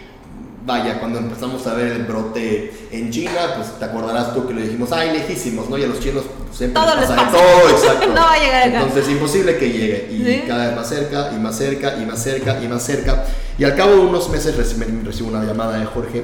[0.65, 4.63] vaya, cuando empezamos a ver el brote en China, pues te acordarás tú que le
[4.63, 5.77] dijimos, ay, lejísimos, ¿no?
[5.77, 8.07] Y a los chinos siempre todo les pasa, todo, exacto.
[8.07, 8.81] no va a llegar acá.
[8.81, 10.09] Entonces, imposible que llegue.
[10.11, 13.25] Y cada vez más cerca, y más cerca, y más cerca, y más cerca.
[13.59, 16.23] Y al cabo de unos meses recibo una llamada de Jorge,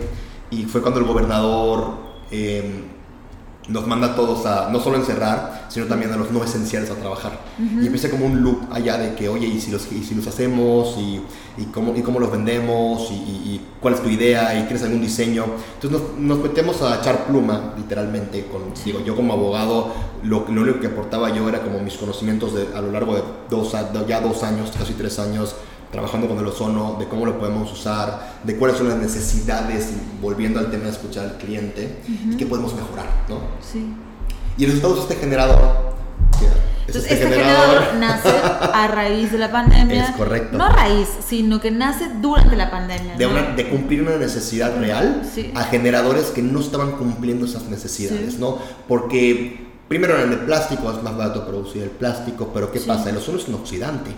[0.49, 2.11] y fue cuando el gobernador...
[2.31, 2.85] Eh,
[3.67, 6.95] nos manda a todos a no solo encerrar, sino también a los no esenciales a
[6.95, 7.39] trabajar.
[7.59, 10.25] Y empieza como un loop allá de que, oye, ¿y si los, y si los
[10.27, 10.95] hacemos?
[10.97, 11.21] ¿Y,
[11.57, 13.09] y, cómo, ¿Y cómo los vendemos?
[13.11, 14.59] Y, cuál es tu idea?
[14.59, 15.45] ¿Y quieres algún diseño?
[15.75, 18.45] Entonces nos, nos metemos a echar pluma, literalmente.
[18.45, 19.93] Con, digo, yo como abogado,
[20.23, 23.23] lo, lo, único que aportaba yo era como mis conocimientos de, a lo largo de
[23.49, 23.75] dos,
[24.07, 25.55] ya dos años, casi tres años,
[25.91, 29.89] trabajando con el ozono, de cómo lo podemos usar, de cuáles son las necesidades,
[30.21, 33.39] volviendo al tema de escuchar al cliente, y qué podemos mejorar, ¿no?
[33.61, 33.93] Sí.
[34.57, 35.91] Y el resultado es este generador.
[36.87, 37.95] Entonces, este, generador.
[37.99, 40.09] nace a raíz de la pandemia.
[40.09, 40.57] Es correcto.
[40.57, 43.15] No a raíz, sino que nace durante la pandemia.
[43.15, 45.21] De, una, de cumplir una necesidad real
[45.55, 48.59] a generadores que no estaban cumpliendo esas necesidades, ¿no?
[48.87, 53.09] Porque primero en el plástico es más barato producir el plástico, pero ¿qué pasa?
[53.09, 54.11] El ozono es un oxidante.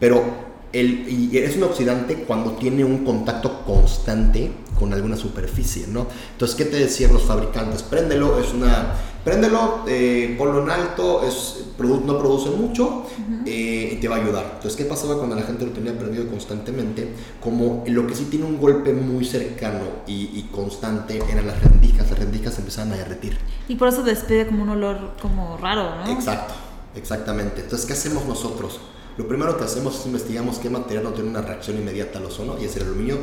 [0.00, 6.06] Pero y es un oxidante cuando tiene un contacto constante con alguna superficie, ¿no?
[6.32, 7.82] Entonces, ¿qué te decían los fabricantes?
[7.82, 8.94] Préndelo, es una...
[9.24, 13.06] Préndelo, eh, ponlo en alto, es, no produce mucho
[13.46, 14.44] eh, y te va a ayudar.
[14.56, 17.08] Entonces, ¿qué pasaba cuando la gente lo tenía prendido constantemente?
[17.42, 22.10] Como lo que sí tiene un golpe muy cercano y, constante eran las rendijas.
[22.10, 23.38] Las rendijas empezaban a derretir.
[23.66, 26.12] Y por eso despide como un olor como raro, ¿no?
[26.12, 26.52] Exacto,
[26.94, 27.62] exactamente.
[27.62, 28.78] Entonces, ¿qué hacemos nosotros?
[29.16, 32.56] Lo primero que hacemos es investigamos qué material no tiene una reacción inmediata al ozono
[32.60, 33.18] y es el aluminio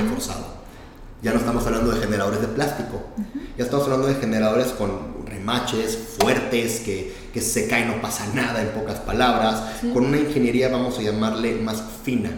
[0.00, 0.62] reforzado.
[1.22, 3.00] Ya no estamos hablando de generadores de plástico,
[3.56, 8.60] ya estamos hablando de generadores con remaches fuertes, que, que se cae no pasa nada
[8.60, 12.30] en pocas palabras, con una ingeniería, vamos a llamarle, más fina.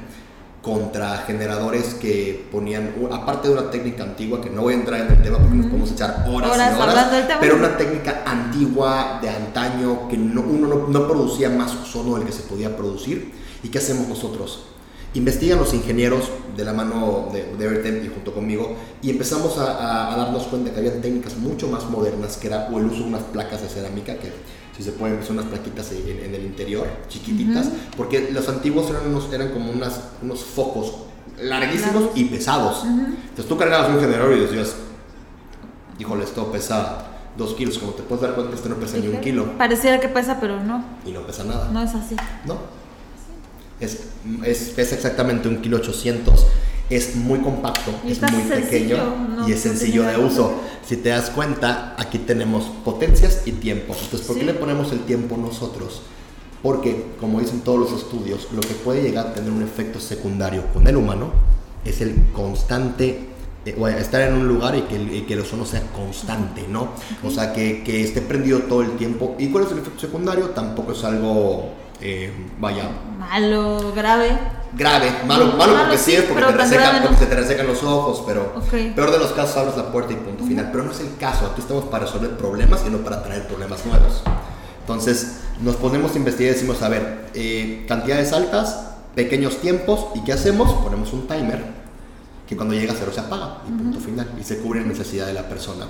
[0.64, 5.12] Contra generadores que ponían, aparte de una técnica antigua, que no voy a entrar en
[5.12, 7.40] el tema porque nos podemos echar horas, Horas y horas, del tema.
[7.40, 12.24] pero una técnica antigua de antaño que no- uno no, no producía más ozono del
[12.26, 13.32] que se podía producir.
[13.62, 14.64] ¿Y qué hacemos nosotros?
[15.12, 19.66] Investigan los ingenieros de la mano de, de Evertem y junto conmigo y empezamos a,
[19.76, 23.00] a- a darnos cuenta que había técnicas mucho más modernas que era o el uso
[23.02, 24.32] de unas placas de cerámica que
[24.76, 29.06] si se pueden son unas plaquitas en, en el interior chiquititas porque los antiguos eran,
[29.08, 30.92] unos, eran como unas, unos focos
[31.40, 32.10] larguísimos Largos.
[32.16, 34.74] y pesados entonces tú cargabas un generador y decías
[35.98, 37.06] híjole esto pesa
[37.36, 40.08] dos kilos como te puedes dar cuenta esto no pesa ni un kilo Pareciera que
[40.08, 42.16] pesa, pero no, y no pesa nada no es así.
[42.46, 42.58] no.
[43.80, 44.04] Es,
[44.44, 46.46] es, pesa exactamente un kilo 800.
[46.90, 48.60] Es muy compacto, Y es muy sencillo,
[48.96, 48.96] pequeño
[49.36, 50.54] no- y es no sencillo de uso.
[50.86, 53.94] Si te das cuenta, aquí tenemos potencias y tiempo.
[53.98, 56.02] Entonces, ¿por qué le ponemos el tiempo nosotros?
[56.62, 60.64] Porque, como dicen todos los estudios, lo que puede llegar a tener un efecto secundario
[60.72, 61.30] con el humano
[61.86, 63.28] es el constante,
[63.66, 66.66] eh, o estar en un lugar y que, el, y que el ozono sea constante,
[66.68, 66.88] ¿no?
[67.22, 69.36] O sea, que, que esté prendido todo el tiempo.
[69.38, 70.50] ¿Y cuál es el efecto secundario?
[70.50, 71.70] Tampoco es algo,
[72.00, 74.38] eh, vaya, Malo, grave.
[74.76, 77.66] Grave, malo, malo malo porque sí, sí, porque, pero te resecan, porque se te resecan
[77.66, 78.94] los ojos, pero Ok.
[78.94, 80.70] peor de los casos abres la puerta y punto final.
[80.72, 83.84] Pero no es el caso, aquí estamos para resolver problemas y no para traer problemas
[83.86, 84.22] nuevos.
[84.80, 90.24] Entonces nos ponemos a investigar y decimos, a ver, eh, cantidades altas, pequeños tiempos, ¿y
[90.24, 90.72] qué hacemos?
[90.82, 91.64] Ponemos un timer
[92.48, 95.26] que cuando llega a cero se apaga y punto final y se cubre la necesidad
[95.26, 95.86] de la persona.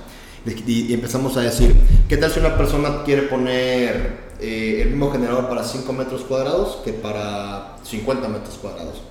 [0.46, 1.74] Y, y empezamos a decir,
[2.08, 6.78] ¿qué tal si una persona quiere poner eh, el mismo generador para 5 metros cuadrados
[6.84, 9.02] que para 50 metros cuadrados?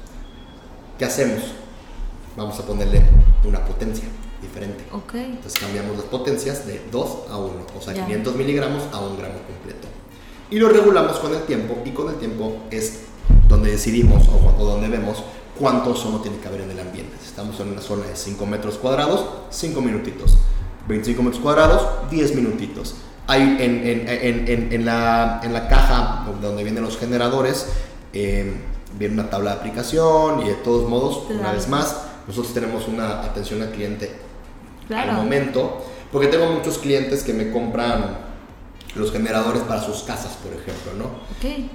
[0.98, 1.42] ¿Qué hacemos?
[2.36, 3.04] Vamos a ponerle
[3.46, 4.06] una potencia
[4.42, 4.86] diferente.
[4.92, 5.16] Ok.
[5.16, 8.06] Entonces cambiamos las potencias de 2 a 1, o sea, Ya.
[8.06, 9.88] 500 miligramos a un gramo completo.
[10.50, 13.02] Y lo regulamos con el tiempo, y con el tiempo es
[13.48, 15.24] donde decidimos o, o donde vemos
[15.58, 17.16] cuánto ozono tiene que haber en el ambiente.
[17.22, 20.38] Si estamos en una zona de 5 metros cuadrados, 5 minutitos.
[20.88, 22.96] 25 metros cuadrados, 10 minutitos.
[23.28, 27.68] Hay en, en- en- en- la, en la caja donde vienen los generadores,
[28.12, 28.54] eh,
[29.00, 33.22] viene una tabla de aplicación y de todos modos, una vez más, nosotros tenemos una
[33.22, 34.12] atención al cliente
[34.88, 35.12] Claro.
[35.12, 38.18] al momento, porque tengo muchos clientes que me compran
[38.96, 41.10] los generadores para sus casas, por ejemplo, ¿no?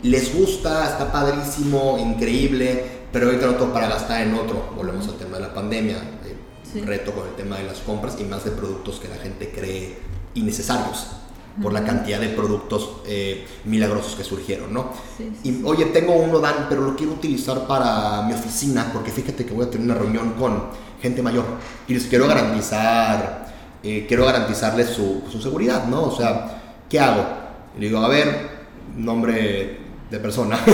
[0.02, 4.70] Les gusta, está padrísimo, increíble, pero ahorita no tengo para gastar en otro.
[4.76, 6.36] Volvemos al tema de la pandemia, eh,
[6.70, 6.82] Sí.
[6.82, 9.98] reto con el tema de las compras y más de productos que la gente cree
[10.34, 11.06] innecesarios
[11.62, 14.90] por la cantidad de productos eh, milagrosos que surgieron, ¿no?
[15.16, 19.10] Sí, sí, y oye, tengo uno, Dan, pero lo quiero utilizar para mi oficina porque
[19.10, 20.64] fíjate que voy a tener una reunión con
[21.00, 21.44] gente mayor
[21.86, 26.04] y les quiero garantizar, eh, quiero garantizarles su, su seguridad, ¿no?
[26.04, 27.24] O sea, ¿qué hago?
[27.78, 28.48] Le digo, a ver,
[28.96, 29.77] nombre
[30.10, 30.58] de persona.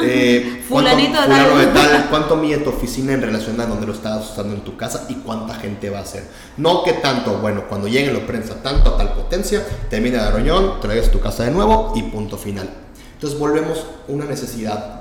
[0.00, 1.92] Eh, ¿cuánto- Fulanito de tal.
[2.02, 5.06] de ¿Cuánto mide tu oficina en relación a donde lo estabas usando en tu casa
[5.08, 6.24] y cuánta gente va a ser?
[6.56, 10.80] No que tanto, bueno, cuando lleguen lo prensa tanto a tal potencia, termina la reunión,
[10.80, 12.68] traigas tu casa de nuevo y punto final.
[13.14, 15.00] Entonces volvemos una necesidad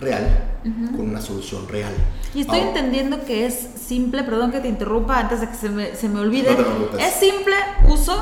[0.00, 0.44] real
[0.96, 1.92] con una solución real.
[2.34, 3.54] Y estoy Ahora, entendiendo que es
[3.86, 6.50] simple, perdón que te interrumpa antes de que se me, se me olvide.
[6.56, 7.54] No te es simple
[7.88, 8.16] uso,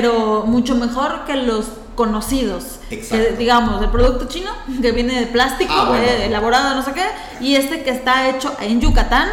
[0.00, 2.78] pero mucho mejor que los conocidos.
[2.92, 3.24] Exacto.
[3.30, 6.04] Que, digamos, el producto chino que viene de plástico, Ah, bueno.
[6.04, 7.02] eh, elaborado no sé qué,
[7.44, 9.28] y este que está hecho en Yucatán.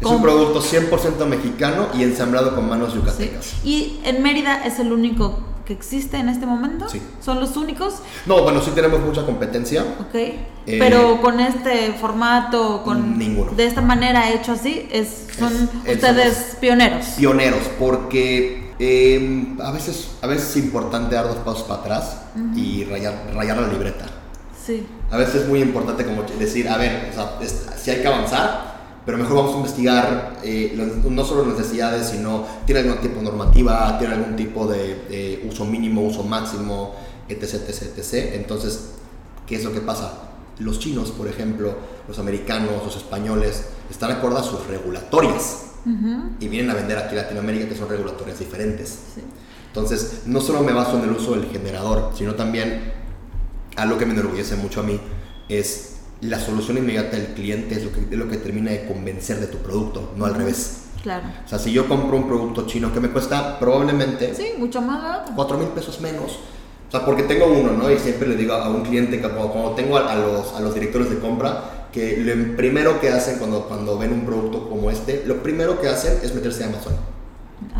[0.00, 2.98] Es con- un producto 100% mexicano y ensamblado con manos Sí.
[3.00, 3.52] yucatecas.
[3.64, 6.88] Y en Mérida es el único que existe en este momento.
[6.88, 7.02] Sí.
[7.20, 7.96] Son los únicos.
[8.24, 9.82] No, bueno, sí tenemos mucha competencia.
[10.00, 10.14] Ok.
[10.14, 13.52] Eh, Pero con este formato, con Ninguno.
[13.52, 15.52] de esta manera hecho así, es, son
[15.84, 17.04] Es- ustedes pioneros.
[17.18, 22.16] pioneros porque eh, a veces a veces es importante dar dos pasos para atrás
[22.56, 24.06] y rayar, rayar la libreta.
[24.66, 24.84] Sí.
[25.10, 28.08] A veces es muy importante como decir, a ver, o sea, es- sí hay que
[28.08, 28.72] avanzar,
[29.06, 30.74] pero mejor vamos a investigar eh,
[31.08, 35.46] no solo las necesidades, sino tiene algún tipo de normativa, tiene algún tipo de, de
[35.48, 36.94] uso mínimo, uso máximo,
[37.28, 38.34] etc, etc, etc.
[38.34, 38.90] Entonces,
[39.46, 40.12] ¿qué es lo que pasa?
[40.58, 41.74] Los chinos, por ejemplo,
[42.08, 45.66] los americanos, los españoles, están acorde a sus regulatorias
[46.40, 48.88] Y vienen a vender aquí a Latinoamérica que son regulatorias diferentes.
[49.14, 49.22] Sí.
[49.68, 52.92] Entonces, no solo me baso en el uso del generador, sino también
[53.76, 55.00] algo que me enorgullece mucho a mí
[55.48, 59.40] es la solución inmediata del cliente es lo que, es lo que termina de convencer
[59.40, 60.82] de tu producto, no al revés.
[61.02, 61.24] Claro.
[61.44, 65.02] O sea, si yo compro un producto chino que me cuesta probablemente Sí, mucho más
[65.02, 65.32] barato.
[65.34, 66.38] 4 mil pesos menos,
[66.88, 67.90] o sea, porque tengo uno, ¿no?
[67.90, 70.60] Y siempre le digo a un cliente que cuando, cuando tengo a, a los, a
[70.60, 74.90] los directores de compra, que lo primero que hacen cuando, cuando ven un producto como
[74.90, 76.94] este, lo primero que hacen es meterse a Amazon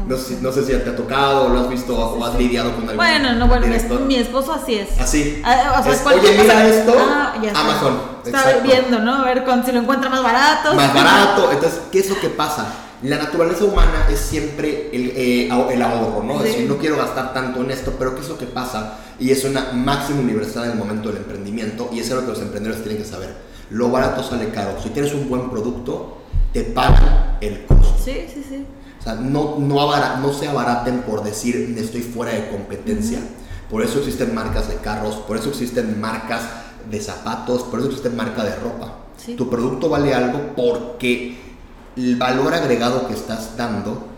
[0.06, 2.70] No sé, no sé si te ha tocado, o lo has visto o has lidiado
[2.72, 4.00] con algún Bueno, no, bueno, mi, director.
[4.02, 5.00] mi esposo así es.
[5.00, 5.40] Así.
[5.44, 7.34] Ah, o sea, Es, Oye, mira cosa- esto, Ah.
[7.54, 8.00] Amazon.
[8.24, 9.14] Está viendo, ¿no?
[9.16, 10.74] A ver con, si lo encuentra más barato.
[10.74, 11.50] Más barato.
[11.50, 12.66] Entonces, ¿qué es lo que pasa?
[13.02, 16.34] La naturaleza humana es siempre el, eh, el ahorro, ¿no?
[16.34, 16.46] Es Sí.
[16.52, 18.98] decir, no quiero gastar tanto en esto, pero ¿qué es lo que pasa?
[19.18, 22.32] Y es una máxima universal en el momento del emprendimiento y eso es lo que
[22.38, 23.34] los emprendedores tienen que saber.
[23.72, 24.76] Lo barato sale caro.
[24.82, 26.18] Si tienes un buen producto,
[26.52, 27.94] te pagan el costo.
[28.02, 28.66] Sí, sí, sí.
[29.00, 33.18] O sea, no, no, abara- no se abaraten por decir estoy fuera de competencia.
[33.70, 36.42] Por eso existen marcas de carros, por eso existen marcas
[36.90, 38.96] de zapatos, por eso existen marcas de ropa.
[39.16, 39.34] Sí.
[39.34, 41.38] Tu producto vale algo porque
[41.96, 44.08] el valor agregado que estás dando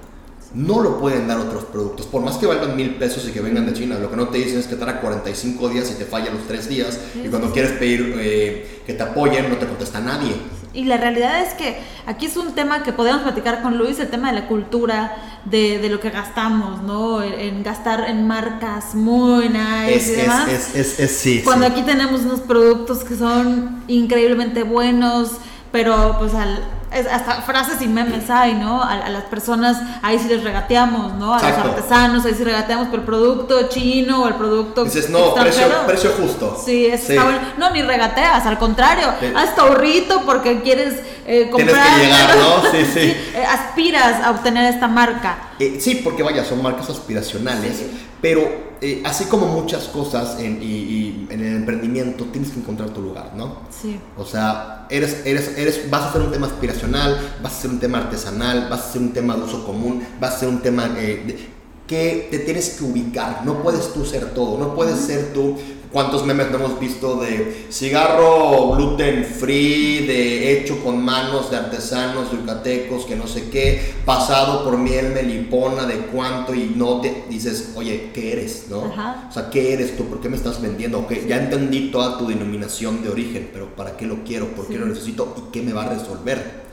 [0.54, 2.06] no lo pueden dar otros productos.
[2.06, 4.38] Por más que valgan mil pesos y que vengan de China, lo que no te
[4.38, 6.98] dicen es que tarda 45 días y te falla los 3 días.
[7.12, 10.32] Sí, y cuando sí, quieres pedir eh, que te apoyen, no te contesta nadie.
[10.72, 14.08] Y la realidad es que aquí es un tema que podemos platicar con Luis, el
[14.08, 17.22] tema de la cultura, de, de lo que gastamos, ¿no?
[17.22, 20.48] En, en gastar en marcas muy nice Es, y es, demás.
[20.48, 21.42] es, es, es- sí.
[21.44, 25.32] Cuando aquí tenemos unos productos que son increíblemente buenos,
[25.70, 26.58] pero pues al,
[26.94, 28.82] es- hasta frases y memes hay, ¿no?
[28.82, 31.34] A, a las personas ahí sí les regateamos, ¿no?
[31.34, 31.68] A Exacto.
[31.68, 36.10] los artesanos ahí sí regateamos por el producto chino o el producto Dices, no, precio,
[36.18, 36.60] justo.
[36.64, 37.12] Sí, eso Sí.
[37.12, 37.38] está bueno.
[37.58, 39.26] No, ni regateas, al contrario, Sí.
[39.34, 40.94] haz ahorrito porque quieres
[41.26, 41.94] eh, Tienes comprar.
[42.00, 42.70] que llegar, ¿no?
[42.70, 43.00] Sí, sí.
[43.34, 45.36] eh, aspiras a obtener esta marca.
[45.58, 48.06] Eh, sí, porque vaya, son marcas aspiracionales, Sí.
[48.20, 52.90] pero eh, así como muchas cosas en, y- y en el emprendimiento, tienes que encontrar
[52.90, 53.56] tu lugar, ¿no?
[53.70, 53.98] Sí.
[54.16, 57.80] O sea, eres, eres, eres, vas a hacer un tema aspiracional, vas a hacer un
[57.80, 60.84] tema artesanal, vas a hacer un tema de uso común, vas a hacer un tema
[60.98, 61.54] eh, de-
[61.86, 63.42] que te tienes que ubicar.
[63.44, 65.56] No puedes tú ser todo, no puedes ser tú.
[65.94, 72.32] ¿Cuántos memes no hemos visto de cigarro gluten free, de hecho con manos de artesanos
[72.32, 77.74] yucatecos, que no sé qué, pasado por miel melipona, de cuánto y no te dices,
[77.76, 78.66] oye, ¿qué eres?
[78.68, 78.86] ¿no?
[78.86, 79.28] Ajá.
[79.30, 80.06] O sea, ¿qué eres tú?
[80.06, 80.98] ¿Por qué me estás vendiendo?
[80.98, 84.48] Ok, ya entendí toda tu denominación de origen, pero ¿para qué lo quiero?
[84.48, 84.78] ¿Por qué Sí.
[84.80, 85.32] lo necesito?
[85.38, 86.64] ¿Y qué me va a resolver?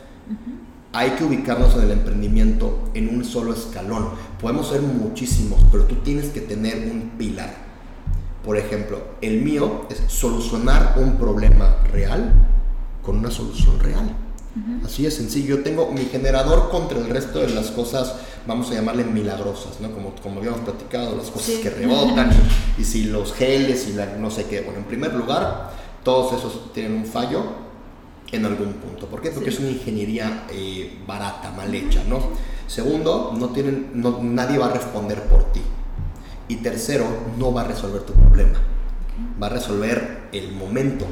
[0.94, 4.10] Hay que ubicarnos en el emprendimiento en un solo escalón.
[4.42, 7.70] Podemos ser muchísimos, pero tú tienes que tener un pilar.
[8.44, 12.34] Por ejemplo, el mío es solucionar un problema real
[13.04, 14.16] con una solución real.
[14.86, 15.58] Así de sencillo.
[15.58, 19.92] Yo tengo mi generador contra el resto de las cosas, vamos a llamarle milagrosas, ¿no?
[19.92, 21.60] Como, como habíamos platicado, las cosas Sí.
[21.64, 22.30] que rebotan
[22.78, 24.62] y, y si los geles y la, no sé qué.
[24.62, 25.72] Bueno, en primer lugar,
[26.04, 27.44] todos esos tienen un fallo
[28.32, 29.06] en algún punto.
[29.08, 29.30] ¿Por qué?
[29.32, 29.58] Porque Sí.
[29.58, 32.20] es una ingeniería eh, barata, mal hecha, ¿no?
[32.68, 35.62] Segundo, no tienen, no, nadie va a responder por ti.
[36.52, 37.06] Y tercero,
[37.38, 38.60] no va a resolver tu problema.
[39.42, 41.06] Va a resolver el momento,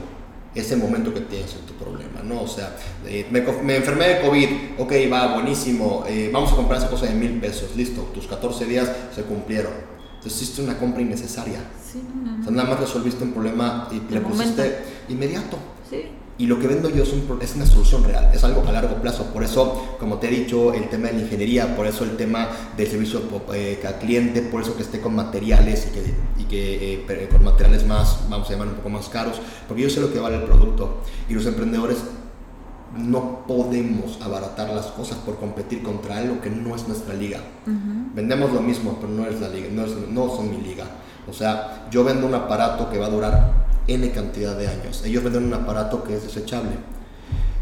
[0.53, 2.41] ese momento que tienes en tu problema, ¿no?
[2.41, 2.75] O sea,
[3.05, 3.39] eh, me,
[3.77, 4.49] enfermé de COVID,
[4.79, 8.65] ok, va, buenísimo, eh, vamos a comprar esa cosa de mil pesos, listo, tus 14
[8.65, 9.71] días se cumplieron.
[10.15, 11.61] Entonces hiciste una compra innecesaria.
[11.81, 14.77] Sí, no, no, O sea, nada más resolviste un problema y le pusiste momento.
[15.07, 15.57] inmediato.
[15.89, 16.03] Sí.
[16.39, 18.95] Y lo que vendo yo es, un es una solución real, es algo a largo
[19.01, 19.25] plazo.
[19.25, 22.47] Por eso, como te he dicho, el tema de la ingeniería, por eso el tema
[22.77, 23.21] del servicio
[23.53, 27.43] eh, al cliente, por eso que esté con materiales y que, y que eh, con
[27.43, 30.37] materiales más, vamos a llamar un poco más caros, porque yo sé lo que vale
[30.37, 31.01] el producto.
[31.27, 31.97] Y los emprendedores
[32.97, 37.39] no podemos abaratar las cosas por competir contra algo que no es nuestra liga.
[37.67, 38.15] Ujú.
[38.15, 40.85] Vendemos lo mismo, pero no es la liga, no, es- no son mi liga.
[41.29, 45.03] O sea, yo vendo un aparato que va a durar N cantidad de años.
[45.05, 46.71] Ellos venden un aparato que es desechable.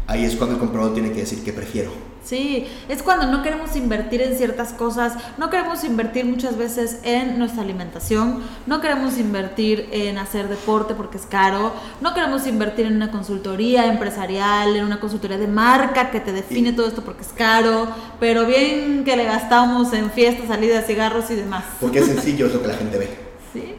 [0.06, 1.90] Ahí es cuando el comprador tiene que decir que prefiero.
[2.24, 7.38] Sí, es cuando no queremos invertir en ciertas cosas, no queremos invertir muchas veces en
[7.38, 12.96] nuestra alimentación, no queremos invertir en hacer deporte porque es caro, no queremos invertir en
[12.96, 17.32] una consultoría empresarial, en una consultoría de marca que te define todo esto porque es
[17.32, 17.88] caro,
[18.20, 21.64] pero bien que le gastamos en fiestas, salidas, cigarros y demás.
[21.80, 23.28] Porque es sencillo, es lo que la gente ve.
[23.54, 23.76] Sí,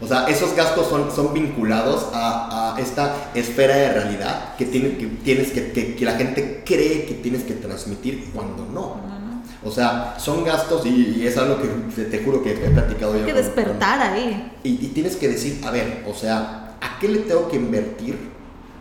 [0.00, 4.98] O sea, esos gastos son, son vinculados a, a esta esfera de realidad que, tiene,
[4.98, 8.96] que tienes que, que, que la gente cree que tienes que transmitir cuando no.
[9.06, 9.42] no, no.
[9.64, 13.14] O sea, son gastos y, y es algo que te, te juro que he platicado
[13.14, 13.20] yo.
[13.20, 14.52] Hay que con- despertar ahí.
[14.62, 18.18] Y, y tienes que decir, a ver, o sea, ¿a qué le tengo que invertir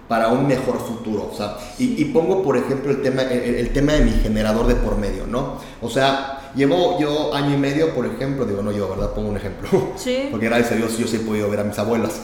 [0.09, 1.29] para un mejor futuro?
[1.31, 4.67] O sea, y, y pongo, por ejemplo, el tema, el, el tema de mi generador
[4.67, 5.59] de por medio, ¿no?
[5.81, 9.13] O sea, llevo yo año y medio, por ejemplo, digo, no yo, ¿verdad?
[9.13, 9.69] Pongo un ejemplo.
[9.97, 10.27] Sí.
[10.31, 12.21] Porque gracias a Dios yo sí he podido ver a mis abuelas.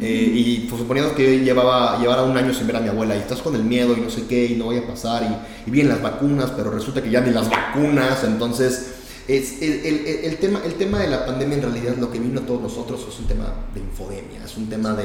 [0.00, 3.14] Eh, y pues, suponiendo que yo llevaba, llevara un año sin ver a mi abuela
[3.14, 5.68] y estás con el miedo y no sé qué y no voy a pasar y,
[5.68, 10.60] y vienen las vacunas, pero resulta que ya ni las vacunas, entonces es el, tema,
[10.64, 13.26] el tema de la pandemia en realidad lo que vino a todos nosotros es un
[13.26, 15.04] tema de infodemia, es un tema de,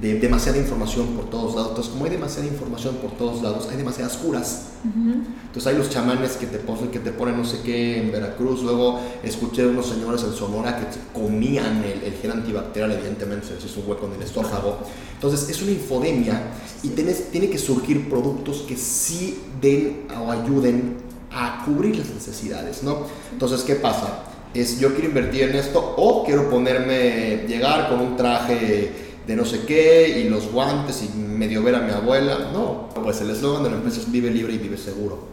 [0.00, 1.70] de demasiada información por todos lados.
[1.70, 4.68] Entonces, como hay demasiada información por todos lados, hay demasiadas curas.
[4.84, 8.62] Entonces, hay los chamanes que te, ponen, que te ponen no sé qué en Veracruz.
[8.62, 13.64] Luego, escuché unos señores en Sonora que comían el, el gel antibacterial, evidentemente, se les
[13.66, 14.78] hizo un hueco en el estómago.
[15.14, 16.40] Entonces, es una infodemia
[16.82, 22.82] y tenés, tiene que surgir productos que sí den o ayuden a cubrir las necesidades,
[22.82, 23.06] ¿no?
[23.32, 24.24] Entonces, ¿qué pasa?
[24.54, 28.92] Es yo quiero invertir en esto o quiero ponerme, llegar con un traje
[29.26, 32.50] de no sé qué y los guantes y medio ver a mi abuela.
[32.52, 35.28] No, pues el eslogan de la empresa es vive libre y vive seguro.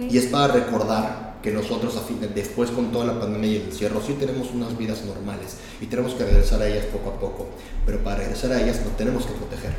[0.00, 1.94] Y es para recordar que nosotros
[2.34, 6.14] después con toda la pandemia y el encierro sí tenemos unas vidas normales y tenemos
[6.14, 7.48] que regresar a ellas poco a poco,
[7.84, 9.74] pero para regresar a ellas nos tenemos que proteger.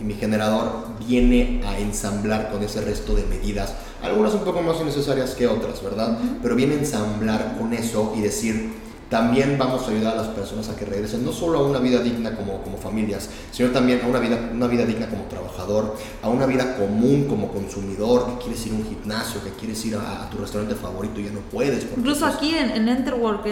[0.00, 4.80] Y mi generador viene a ensamblar con ese resto de medidas, algunas un poco más
[4.80, 6.18] innecesarias que otras, ¿verdad?
[6.42, 8.72] Pero viene a ensamblar con eso y decir,
[9.08, 12.00] también vamos a ayudar a las personas a que regresen no solo a una vida
[12.00, 16.28] digna como, como familias, sino también a una vida, una vida digna como trabajador, a
[16.28, 20.28] una vida común como consumidor, que quieres ir a un gimnasio, que quieres ir a,
[20.30, 21.86] tu restaurante favorito y ya no puedes.
[21.96, 23.46] Incluso aquí en, en Enterwork,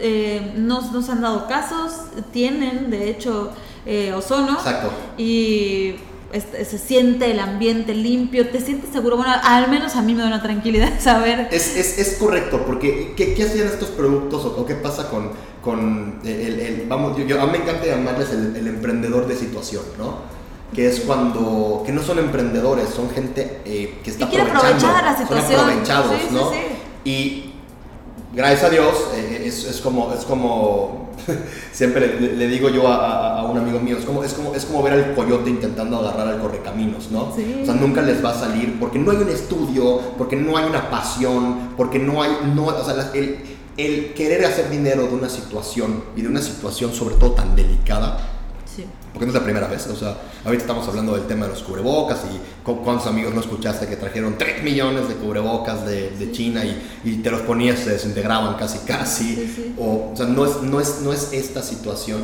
[0.00, 1.92] eh, nos, nos han dado casos,
[2.32, 3.50] tienen de hecho
[3.86, 4.52] eh, ozono.
[4.52, 4.90] Exacto.
[5.16, 5.94] Y
[6.32, 9.16] se siente el ambiente limpio, te sientes seguro.
[9.16, 11.48] Bueno, al menos a mí me da una tranquilidad saber.
[11.50, 15.30] Es, es, es correcto, porque ¿qué, ¿qué, hacían estos productos o, qué pasa con,
[15.62, 19.84] con el, el, Vamos, yo, a mí me encanta llamarles el, el, emprendedor de situación,
[19.96, 20.16] ¿no?
[20.74, 21.82] Que es cuando.
[21.86, 24.86] que no son emprendedores, son gente eh, que está aprovechando.
[24.86, 25.50] la situación.
[25.50, 26.50] Son aprovechados, ¿no?
[27.04, 27.54] Y
[28.34, 30.12] gracias a Dios, eh, es, es, como.
[30.12, 31.07] Es como
[31.72, 34.92] siempre le, digo yo a, un amigo mío, es como, es, como, es como ver
[34.92, 37.30] al coyote intentando agarrar al correcaminos, ¿no?
[37.30, 40.66] O sea, nunca les va a salir porque no hay un estudio, porque no hay
[40.66, 43.38] una pasión, porque no hay, no, o sea, el,
[43.76, 48.37] el querer hacer dinero de una situación y de una situación sobre todo tan delicada,
[49.18, 49.84] porque no es la primera vez.
[49.88, 53.88] O sea, ahorita estamos hablando del tema de los cubrebocas y cuántos amigos no escuchaste
[53.88, 57.90] que trajeron 3 millones de cubrebocas de, de China y, y, te los ponías, se
[57.90, 59.74] desintegraban casi, casi.
[59.76, 62.20] O, o, sea, no es, no es, no es esta situación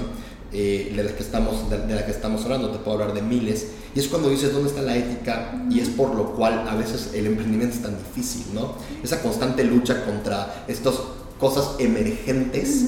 [0.53, 3.67] eh, de, la que estamos, de, la que estamos hablando, te puedo hablar de miles.
[3.93, 7.11] Y es cuando dices dónde está la ética y es por lo cual a veces
[7.13, 8.77] el emprendimiento es tan difícil, ¿no?
[9.03, 10.95] Esa constante lucha contra estas
[11.41, 12.85] cosas emergentes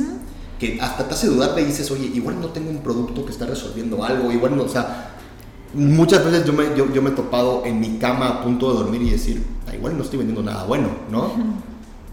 [0.59, 3.46] que hasta te hace dudar, te dices, oye, igual no tengo un producto que está
[3.46, 5.11] resolviendo algo, igual no, o sea,
[5.74, 9.02] muchas veces yo me, yo, me he topado en mi cama a punto de dormir
[9.02, 11.32] y decir, ah, igual no estoy vendiendo nada bueno, ¿no?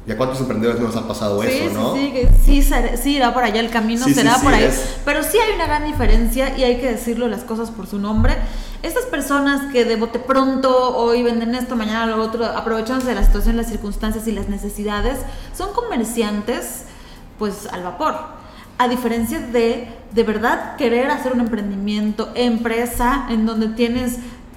[0.06, 1.96] ¿Y a cuántos emprendedores nos ha pasado eso, no?
[1.96, 2.12] Sí,
[2.44, 2.70] sí,
[3.02, 4.70] sí, irá por allá el camino, será por ahí.
[5.06, 8.36] Pero sí hay una gran diferencia y hay que decirlo las cosas por su nombre.
[8.82, 13.26] Estas personas que de bote pronto hoy venden esto, mañana lo otro, aprovechándose de la
[13.26, 15.20] situación, las circunstancias y las necesidades,
[15.58, 16.84] son comerciantes
[17.44, 18.16] pues al vapor.
[18.78, 24.14] A diferencia de de verdad querer hacer un emprendimiento, empresa, en donde tienes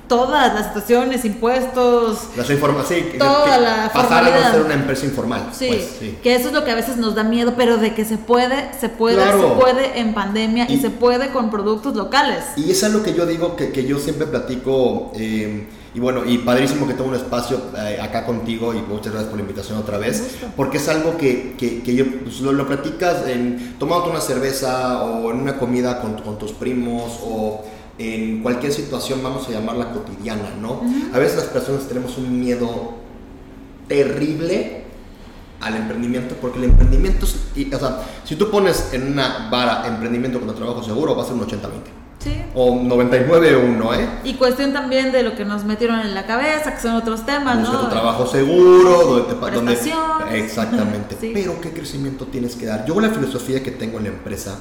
[0.07, 5.49] todas las situaciones, impuestos, las informaciones, sí, toda la pasar a ser una empresa informal.
[5.51, 7.93] Sí, pues, sí, que eso es lo que a veces nos da miedo, pero de
[7.93, 12.45] que se puede, se puede, se puede en pandemia y, se puede con productos locales.
[12.55, 15.11] Y eso es lo que yo digo, que, que yo siempre platico.
[15.17, 15.67] Eh,
[15.97, 19.39] y bueno, y padrísimo que tengo un espacio eh, acá contigo y muchas gracias por
[19.39, 23.27] la invitación otra vez, porque es algo que, que, que yo, pues, lo, lo, platicas
[23.27, 27.65] en tomándote una cerveza o en una comida con, con, tus primos o
[27.97, 30.83] en cualquier situación, vamos a llamarla cotidiana, ¿no?
[31.15, 32.93] A veces las personas tenemos un miedo
[33.89, 34.83] terrible
[35.63, 40.55] al emprendimiento, porque el emprendimiento, o sea, si tú pones en una vara emprendimiento con
[40.55, 42.06] trabajo seguro, va a ser un 80-20.
[42.55, 44.09] O 99-1, ¿eh?
[44.25, 47.61] Y cuestión también de lo que nos metieron en la cabeza, que son otros temas,
[47.61, 51.17] Busca tu trabajo seguro, donde te donde, Exactamente.
[51.33, 52.87] Pero ¿qué crecimiento tienes que dar?
[52.87, 54.59] Yo la filosofía que tengo en la empresa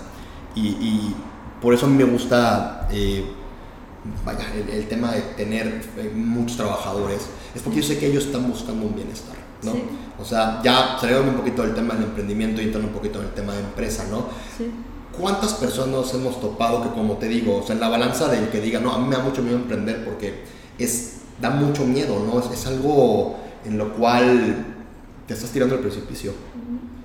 [0.55, 1.15] y, y
[1.61, 2.87] por eso a mí me gusta...
[2.91, 3.25] Eh,
[4.23, 8.47] vaya, el, tema de tener eh, muchos trabajadores, es porque yo sé que ellos están
[8.47, 9.73] buscando un bienestar, ¿no?
[10.19, 13.25] O sea, ya saliendo un poquito del tema del emprendimiento y entrando un poquito en
[13.25, 14.27] el tema de empresa, ¿no?
[14.57, 14.71] Sí.
[15.19, 18.61] ¿Cuántas personas hemos topado que, como te digo, o sea, en la balanza del que
[18.61, 20.43] diga, no, a mí me da mucho miedo emprender porque
[20.77, 22.39] es, da mucho miedo, ¿no?
[22.39, 24.65] Es, algo en lo cual
[25.27, 26.33] te estás tirando el precipicio.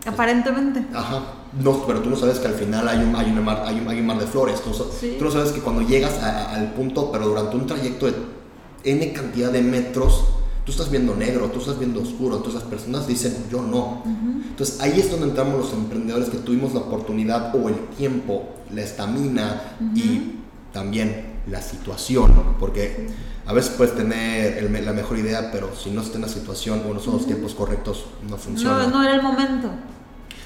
[0.06, 0.84] Aparentemente.
[0.94, 1.22] Ajá.
[1.62, 3.88] No, pero tú no sabes que al final hay un, hay un, mar, hay un,
[3.88, 4.60] hay un mar de flores.
[4.60, 8.14] Tú, tú, no sabes que cuando llegas al punto, pero durante un trayecto de
[8.84, 10.24] N cantidad de metros,
[10.64, 14.02] tú estás viendo negro, tú estás viendo oscuro, entonces las personas dicen, yo no.
[14.48, 18.82] Entonces ahí es donde entramos los emprendedores que tuvimos la oportunidad o el tiempo, la
[18.82, 19.62] estamina
[19.94, 20.36] y
[20.72, 23.08] también la situación, porque
[23.46, 26.82] a veces puedes tener el- la mejor idea, pero si no está en la situación
[26.88, 28.84] o no son los tiempos correctos, no funciona.
[28.86, 29.68] No, no era el momento.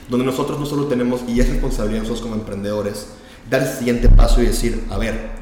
[0.09, 3.09] Donde nosotros no solo tenemos, y es responsabilidad nosotros como emprendedores,
[3.51, 5.33] dar el siguiente paso y decir, a ver,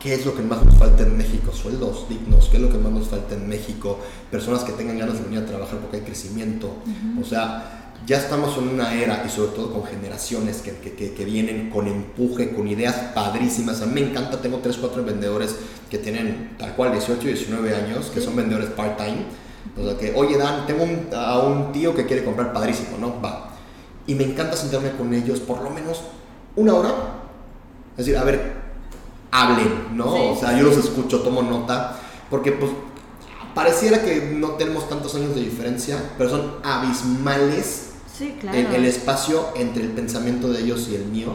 [0.00, 1.52] ¿qué es lo que más nos falta en México?
[1.52, 3.98] Sueldos dignos, ¿qué es lo que más nos falta en México?
[4.30, 6.72] Personas que tengan ganas de venir a trabajar porque hay crecimiento.
[7.20, 11.12] O sea, ya estamos en una era y sobre todo con generaciones que, que, que-
[11.12, 13.82] que vienen con empuje, con ideas padrísimas.
[13.82, 15.54] A mí me encanta, tengo 3, 4 vendedores
[15.90, 19.24] que tienen tal cual 18, 19 años, que son vendedores part-time.
[19.78, 23.20] O sea, que, oye Dan, tengo un- a un tío que quiere comprar padrísimo, ¿no?
[23.20, 23.50] Va.
[24.06, 26.00] Y me encanta sentarme con ellos por lo menos
[26.56, 26.90] una hora.
[27.98, 28.59] Es decir, a ver,
[29.30, 30.12] hablen, ¿no?
[30.14, 31.96] Sí, o sea, yo los escucho, tomo nota,
[32.28, 32.70] porque pues
[33.54, 38.58] pareciera que no tenemos tantos años de diferencia, pero son abismales Sí, claro.
[38.58, 41.32] el, el espacio entre el pensamiento de ellos y el mío.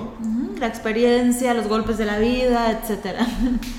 [0.59, 3.27] La experiencia, los golpes de la vida, etcétera.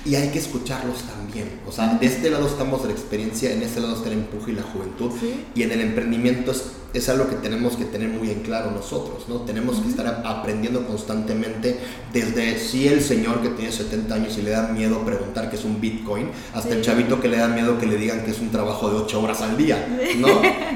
[0.05, 1.61] Y hay que escucharlos también.
[1.67, 4.53] O sea, de este lado estamos de la experiencia, en este lado está el empuje
[4.53, 5.11] y la juventud.
[5.19, 5.45] Sí.
[5.55, 6.65] Y en el emprendimiento es,
[6.95, 9.37] es algo que tenemos que tener muy en claro nosotros, ¿no?
[9.43, 11.79] Tenemos que estar aprendiendo constantemente
[12.13, 15.65] desde si el señor que tiene 70 años y le da miedo preguntar qué es
[15.65, 16.77] un Bitcoin, hasta Sí.
[16.77, 19.21] el chavito que le da miedo que le digan que es un trabajo de 8
[19.21, 19.87] horas al día,
[20.19, 20.29] ¿no?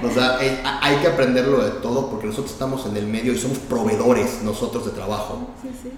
[0.08, 3.38] O sea, eh, hay que aprenderlo de todo porque nosotros estamos en el medio y
[3.38, 5.48] somos proveedores nosotros de trabajo.
[5.62, 5.89] Sí, sí.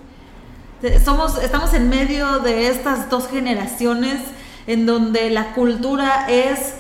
[0.83, 4.19] Te- Somos, estamos en medio de estas dos generaciones
[4.67, 6.75] en donde la cultura es,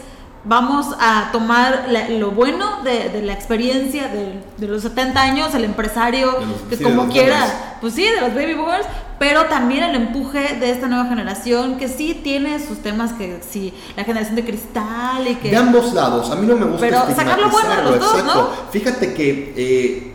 [0.44, 5.54] vamos a tomar la- lo bueno de, de la experiencia de, de los 70 años,
[5.54, 7.54] el empresario, los- que sí, como quiera, boomers.
[7.80, 8.86] pues sí, de los baby boomers,
[9.20, 13.72] pero también el empuje de esta nueva generación que sí tiene sus temas que sí,
[13.96, 15.50] la generación de cristal y que...
[15.50, 18.24] De ambos lados, a mí no me gusta Pero sacar lo bueno de los dos,
[18.24, 18.48] ¿no?
[18.72, 20.11] Fíjate que eh,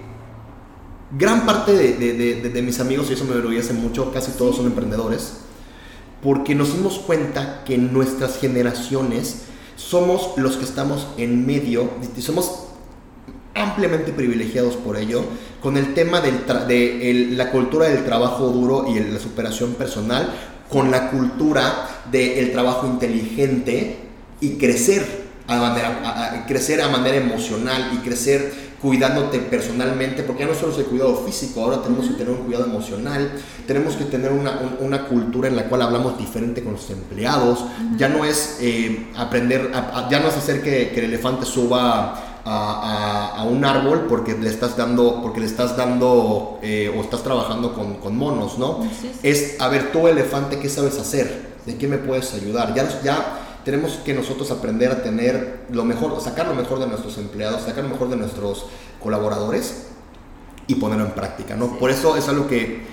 [1.12, 4.58] gran parte de, de- de- de- mis amigos, y eso me enorgullece mucho, casi todos
[4.58, 5.34] son emprendedores,
[6.22, 9.44] porque nos dimos cuenta que nuestras generaciones
[9.76, 12.64] somos los que estamos en medio, y somos
[13.54, 15.24] ampliamente privilegiados por ello,
[15.62, 19.74] con el tema del de el- la cultura del trabajo duro y el- la superación
[19.74, 20.34] personal,
[20.70, 24.00] con la cultura del trabajo inteligente
[24.42, 30.50] y crecer a a- a- crecer a manera emocional y crecer cuidándote personalmente, porque ya
[30.50, 33.32] no solo es el cuidado físico, ahora tenemos que tener un cuidado emocional,
[33.66, 37.66] tenemos que tener una, un- una cultura en la cual hablamos diferente con los empleados,
[37.98, 39.72] ya no es eh, aprender,
[40.12, 44.50] ya no es hacer que, que el elefante suba a, a- un árbol porque le
[44.50, 48.84] estás dando, porque le estás dando eh, o estás trabajando con, con monos, ¿no?
[48.84, 49.12] Sí, sí.
[49.24, 51.58] Es, a ver, tú elefante, ¿qué sabes hacer?
[51.66, 52.74] ¿De qué me puedes ayudar?
[52.76, 57.18] Ya, ya tenemos que nosotros aprender a tener lo mejor, sacar lo mejor de nuestros
[57.18, 58.66] empleados, sacar lo mejor de nuestros
[59.04, 59.88] colaboradores
[60.68, 61.78] y ponerlo en práctica, ¿no?
[61.78, 62.86] Por eso es algo que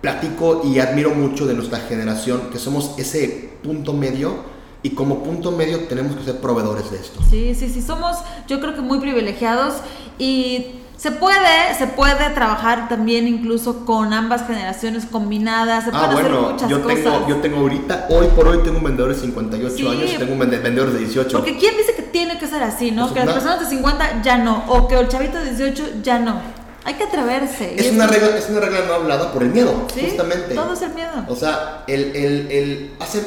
[0.00, 4.36] platico y admiro mucho de nuestra generación, que somos ese punto medio
[4.84, 7.18] y como punto medio tenemos que ser proveedores de esto.
[7.28, 9.78] Sí, sí, sí, somos yo creo que muy privilegiados
[10.16, 16.10] y se puede, se puede trabajar también incluso con ambas generaciones combinadas, se Ah, pueden
[16.10, 16.98] hacer bueno, muchas yo cosas.
[17.02, 19.86] tengo, yo tengo ahorita, hoy por hoy tengo un vendedor de 58 Sí.
[19.86, 21.36] años y tengo un vende- vendedor de 18.
[21.38, 23.02] Porque quién dice que tiene que ser así, ¿no?
[23.02, 25.84] Pues, que las na- personas de 50 ya no, o que el chavito de 18
[26.02, 26.40] ya no.
[26.86, 27.74] Hay que atreverse.
[27.76, 30.54] Es una, regla, es una regla no hablada por el miedo, Sí, justamente.
[30.54, 31.10] todo es el miedo.
[31.28, 33.26] O sea, el, el, el hace,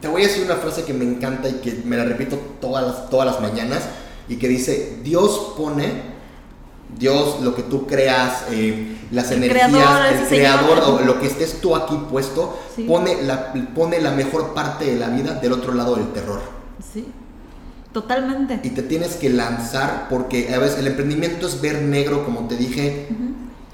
[0.00, 2.84] te voy a decir una frase que me encanta y que me la repito todas
[2.86, 3.82] las, todas las mañanas
[4.28, 6.11] y que dice, Dios pone,
[6.98, 11.00] Dios, lo que tú creas, eh, las El energías, creador, el creador señor.
[11.02, 12.84] o lo que estés tú aquí puesto, Sí.
[12.84, 16.40] pone, la, pone la mejor parte de la vida del otro lado del terror.
[16.92, 17.06] Sí,
[17.92, 18.60] totalmente.
[18.62, 22.56] Y te tienes que lanzar porque a veces el emprendimiento es ver negro, como te
[22.56, 23.08] dije,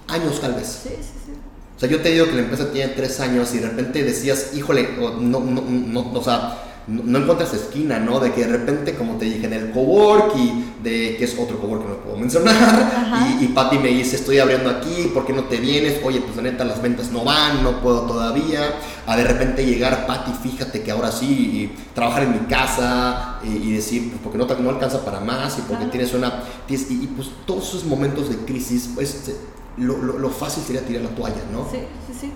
[0.08, 0.80] años tal vez.
[0.82, 1.32] Sí, sí, sí.
[1.76, 4.50] O sea, yo te digo que la empresa tiene tres años y de repente decías,
[4.54, 6.58] híjole, o no, no, no, o sea,
[6.88, 8.18] no, no encuentras esquina, ¿no?
[8.20, 11.58] De que de repente, como te dije, en el cowork y de que es otro
[11.60, 15.32] cowork que no puedo mencionar, y, y Patty me dice, estoy abriendo aquí, ¿por qué
[15.32, 16.00] no te vienes?
[16.04, 18.74] Oye, pues la neta, las ventas no van, no puedo todavía.
[19.06, 23.68] A de repente llegar, Patty, fíjate que ahora sí, y trabajar en mi casa y,
[23.68, 26.42] y decir, pues porque no, alcanza para más y porque tienes una...
[26.66, 29.30] tienes- y, y, pues todos esos momentos de crisis, pues
[29.76, 31.66] lo, lo- lo fácil sería tirar la toalla, ¿no?
[31.70, 32.32] Sí, sí, sí.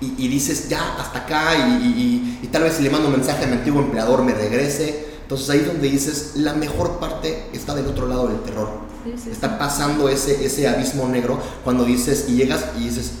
[0.00, 3.44] Y, y dices ya hasta acá y, y- tal vez si le mando un mensaje
[3.44, 5.06] a mi antiguo empleador me regrese.
[5.22, 8.68] Entonces ahí es donde dices, la mejor parte está del otro lado del terror.
[9.04, 13.12] Sí, sí, está pasando ese, ese abismo negro cuando dices y llegas y dices,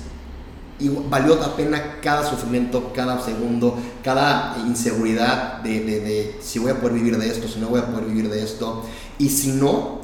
[0.78, 6.72] y valió la pena cada sufrimiento, cada segundo, cada inseguridad de, de- de si voy
[6.72, 8.84] a poder vivir de esto, si no voy a poder vivir de esto.
[9.18, 10.00] Y si no,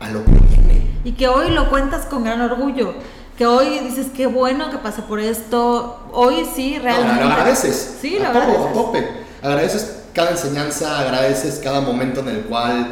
[0.00, 0.90] a lo que viene.
[1.04, 2.94] Y que hoy lo cuentas con gran orgullo.
[3.36, 6.00] Que hoy dices, qué bueno que pasé por esto.
[6.12, 7.24] Hoy sí, realmente.
[7.24, 7.96] agradeces.
[8.00, 8.66] Sí, lo todo, agradeces.
[8.66, 9.08] a tope.
[9.42, 12.86] agradeces cada enseñanza, agradeces cada momento en el cual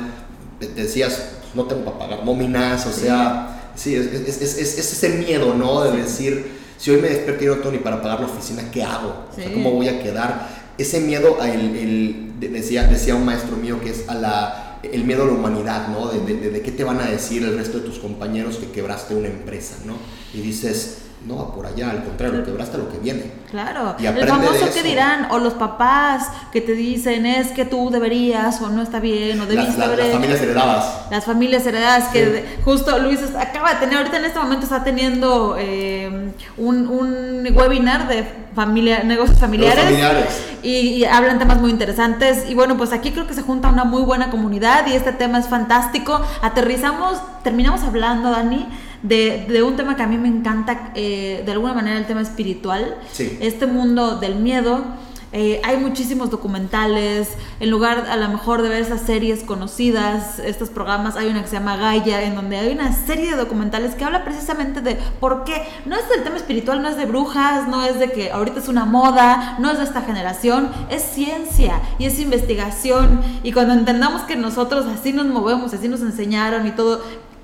[0.74, 5.54] decías, no tengo para pagar nóminas, o sea, sí, es, es, es, es, ese miedo,
[5.54, 5.82] ¿no?
[5.82, 8.82] De decir, si hoy me despierto y no tengo ni para pagar la oficina, ¿qué
[8.82, 9.26] hago?
[9.30, 10.48] O sea, ¿cómo voy a quedar?
[10.78, 15.04] Ese miedo, a el, el, decía, decía un maestro mío que es a la el
[15.04, 16.08] miedo a la humanidad, ¿no?
[16.08, 19.14] De, de, de, qué te van a decir el resto de tus compañeros que quebraste
[19.14, 19.96] una empresa, ¿no?
[20.32, 23.30] Y dices, no por allá, al contrario, quebraste lo que viene.
[23.50, 27.90] Claro, y el famoso que dirán, o los papás que te dicen es que tú
[27.90, 30.94] deberías, o no está bien, o debiste las, las familias heredadas.
[31.10, 35.56] Las familias heredadas, que justo Luis acaba de tener, ahorita en este momento está teniendo
[35.58, 39.84] eh, un, un, webinar de familia, negocios familiares.
[39.84, 40.46] familiares.
[40.62, 42.48] Y, y, hablan temas muy interesantes.
[42.48, 45.38] Y bueno, pues aquí creo que se junta una muy buena comunidad y este tema
[45.38, 46.20] es fantástico.
[46.40, 48.68] Aterrizamos, terminamos hablando, Dani
[49.02, 52.20] de, de, un tema que a mí me encanta, eh, de alguna manera el tema
[52.20, 53.38] espiritual, sí.
[53.40, 54.84] este mundo del miedo.
[55.32, 57.28] Eh, hay muchísimos documentales,
[57.60, 61.48] en lugar a lo mejor de ver esas series conocidas, estos programas, hay una que
[61.48, 65.44] se llama Gaia, en donde hay una serie de documentales que habla precisamente de por
[65.44, 68.58] qué, no es del tema espiritual, no es de brujas, no es de que ahorita
[68.58, 73.20] es una moda, no es de esta generación, es ciencia y es investigación.
[73.44, 77.02] Y cuando entendamos que nosotros así nos movemos, así nos enseñaron y todo,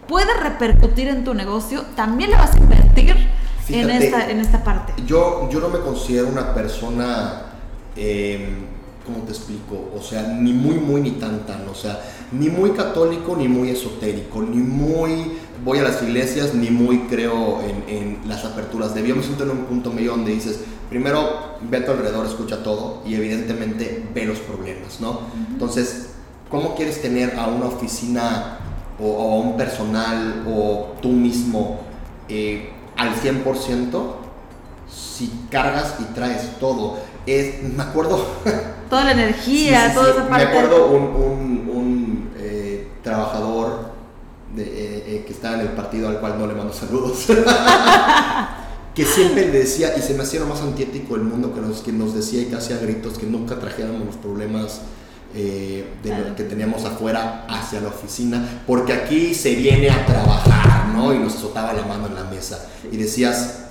[0.08, 3.14] puede repercutir en tu negocio, también le vas a invertir
[3.64, 4.92] Fíjate, en, esta, en esta parte.
[5.06, 7.42] Yo, yo no me considero una persona,
[7.96, 8.48] eh,
[9.04, 9.90] ¿cómo te explico?
[9.96, 11.68] O sea, ni muy, muy, ni tan, tan.
[11.68, 12.00] O sea,
[12.32, 17.60] ni muy católico, ni muy esotérico, ni muy voy a las iglesias, ni muy creo
[17.62, 19.16] en, en las aperturas de Dios.
[19.16, 23.02] Me siento en un punto medio donde dices, primero, ve a tu alrededor, escucha todo
[23.04, 25.10] y evidentemente ve los problemas, ¿no?
[25.10, 25.52] Uh -huh.
[25.52, 26.10] Entonces,
[26.48, 28.60] ¿cómo quieres tener a una oficina
[29.00, 31.80] o, o a un personal o tú mismo
[32.28, 34.26] eh, al 100%
[34.88, 36.98] si cargas y traes todo.
[37.26, 38.24] Es, me acuerdo...
[38.90, 40.12] Toda la energía, sí, sí, toda sí.
[40.12, 40.44] esa parte.
[40.44, 43.90] Me acuerdo un, un, un eh, trabajador
[44.54, 47.26] de, eh, eh, que estaba en el partido al cual no le mando saludos.
[48.94, 51.80] que siempre le decía, y se me hacía lo más antiético del mundo, que nos,
[51.80, 54.82] que nos decía y casi a gritos que nunca trajéramos los problemas
[55.36, 56.28] eh, de Claro.
[56.30, 61.14] lo que teníamos afuera hacia la oficina, porque aquí se viene a trabajar, ¿no?
[61.14, 62.66] Y nos azotaba la mano en la mesa.
[62.90, 63.64] Y decías,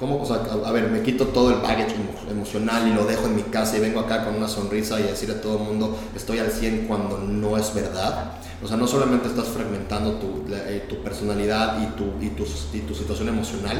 [0.00, 0.22] ¿cómo?
[0.22, 0.36] O sea,
[0.66, 3.76] a, ver, me quito todo el baggage emo- emocional y lo dejo en mi casa
[3.76, 6.86] y vengo acá con una sonrisa y decirle a todo el mundo, estoy al 100
[6.88, 8.32] cuando no es verdad.
[8.64, 12.80] O sea, no solamente estás fragmentando tu, eh, tu personalidad y tu, y, tu, y
[12.80, 13.76] tu situación emocional,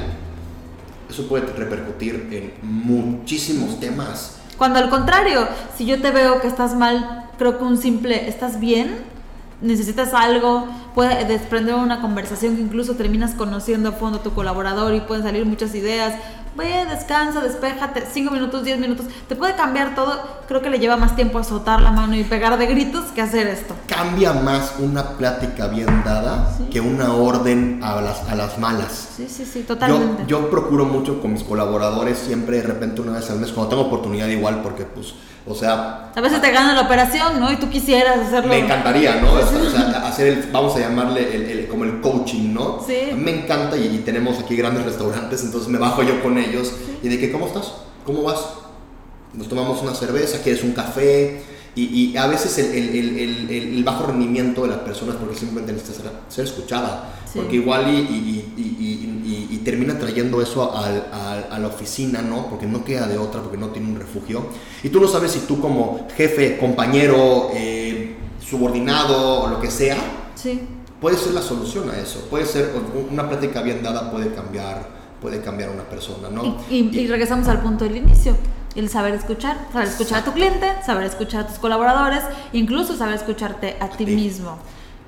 [1.08, 4.36] eso puede repercutir en muchísimos temas.
[4.58, 8.60] Cuando al contrario, si yo te veo que estás mal, creo que un simple ¿estás
[8.60, 8.98] bien?
[9.60, 14.94] Necesitas algo, puede desprender una conversación que incluso terminas conociendo a fondo a tu colaborador
[14.94, 16.14] y pueden salir muchas ideas.
[16.54, 20.20] Ve, descansa, despéjate, 5 minutos, 10 minutos, te puede cambiar todo.
[20.48, 23.46] Creo que le lleva más tiempo azotar la mano y pegar de gritos que hacer
[23.46, 23.74] esto.
[23.86, 26.64] Cambia más una plática bien dada Sí.
[26.70, 29.08] que una orden a las, a las malas.
[29.16, 30.24] Sí, sí, sí, Yo, totalmente.
[30.26, 33.82] yo procuro mucho con mis colaboradores, siempre de repente una vez al mes, cuando tengo
[33.88, 35.14] oportunidad igual, porque pues,
[35.46, 37.50] o sea, a veces te gana la operación, ¿no?
[37.50, 38.48] Y tú quisieras hacerlo.
[38.50, 39.32] me encantaría, ¿no?
[39.32, 39.40] O
[39.70, 42.80] sea, hacer el, vamos a llamarle el, el- como el coaching, ¿no?
[42.86, 43.12] Sí.
[43.16, 46.72] Me encanta y, y tenemos aquí grandes restaurantes, entonces me bajo yo con ellos
[47.02, 47.72] y de que, ¿cómo estás?
[48.04, 48.40] ¿Cómo vas?
[49.34, 51.42] Nos tomamos una cerveza, quieres un café
[51.74, 55.72] y, y a veces el, el- el- el- bajo rendimiento de las personas porque simplemente
[55.72, 57.38] necesitas ser, ser escuchada, Sí.
[57.38, 62.48] porque igual y, y- y- termina trayendo eso al- al- a la oficina, ¿no?
[62.48, 64.44] Porque no queda de otra, porque no tiene un refugio.
[64.82, 69.96] Y tú no sabes si tú como jefe, compañero, eh, subordinado o lo que sea,
[70.34, 70.60] Sí.
[71.00, 72.26] puede ser la solución a eso.
[72.28, 72.72] Puede ser
[73.10, 74.88] una plática bien dada puede cambiar,
[75.22, 76.44] puede cambiar a una persona, ¿no?
[76.68, 78.36] Y, y- y regresamos al punto del inicio,
[78.74, 83.14] el saber escuchar, saber escuchar a tu cliente, saber escuchar a tus colaboradores, incluso saber
[83.14, 84.58] escucharte a ti mismo.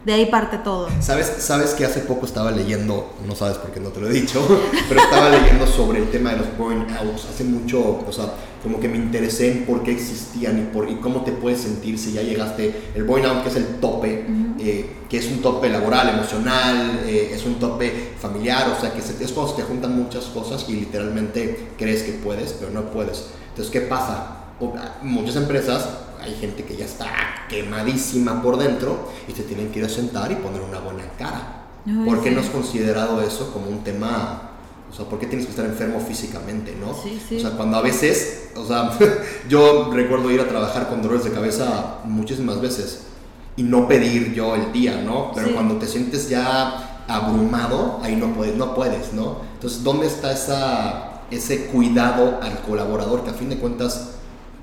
[0.07, 0.89] De ahí parte todo.
[1.01, 4.13] ¿Sabes, sabes que hace poco estaba leyendo, no sabes por qué no te lo he
[4.13, 4.39] dicho,
[4.89, 7.25] pero estaba leyendo sobre el tema de los burnouts.
[7.33, 8.27] Hace mucho, o sea,
[8.65, 11.99] como que me interesé en por qué existían y, por, y cómo te puedes sentir
[11.99, 12.75] si ya llegaste.
[12.97, 14.27] El burnout, que es el tope,
[14.59, 19.03] eh, que es un tope laboral, emocional, eh, es un tope familiar, o sea, que
[19.03, 22.91] se- es cuando se te juntan muchas cosas y literalmente crees que puedes, pero no
[22.91, 23.27] puedes.
[23.51, 24.39] Entonces, ¿qué pasa?
[24.59, 25.87] O- Muchas empresas
[26.21, 27.07] hay gente que ya está
[27.51, 31.67] quemadísima por dentro y se tienen que ir a sentar y poner una buena cara.
[31.87, 32.35] Ay, ¿Por qué sí.
[32.35, 34.51] no es considerado eso como un tema?
[34.91, 36.95] O sea, ¿por qué tienes que estar enfermo físicamente, no?
[36.95, 37.37] Sí, sí.
[37.39, 38.91] O sea, cuando a veces, o sea,
[39.49, 43.05] yo recuerdo ir a trabajar con dolores de cabeza muchísimas veces
[43.57, 45.33] y no pedir yo el día, ¿no?
[45.35, 45.53] Pero Sí.
[45.55, 49.39] cuando te sientes ya abrumado, ahí no puedes, no puedes, ¿no?
[49.55, 54.11] Entonces, ¿dónde está esa, ese cuidado al colaborador que a fin de cuentas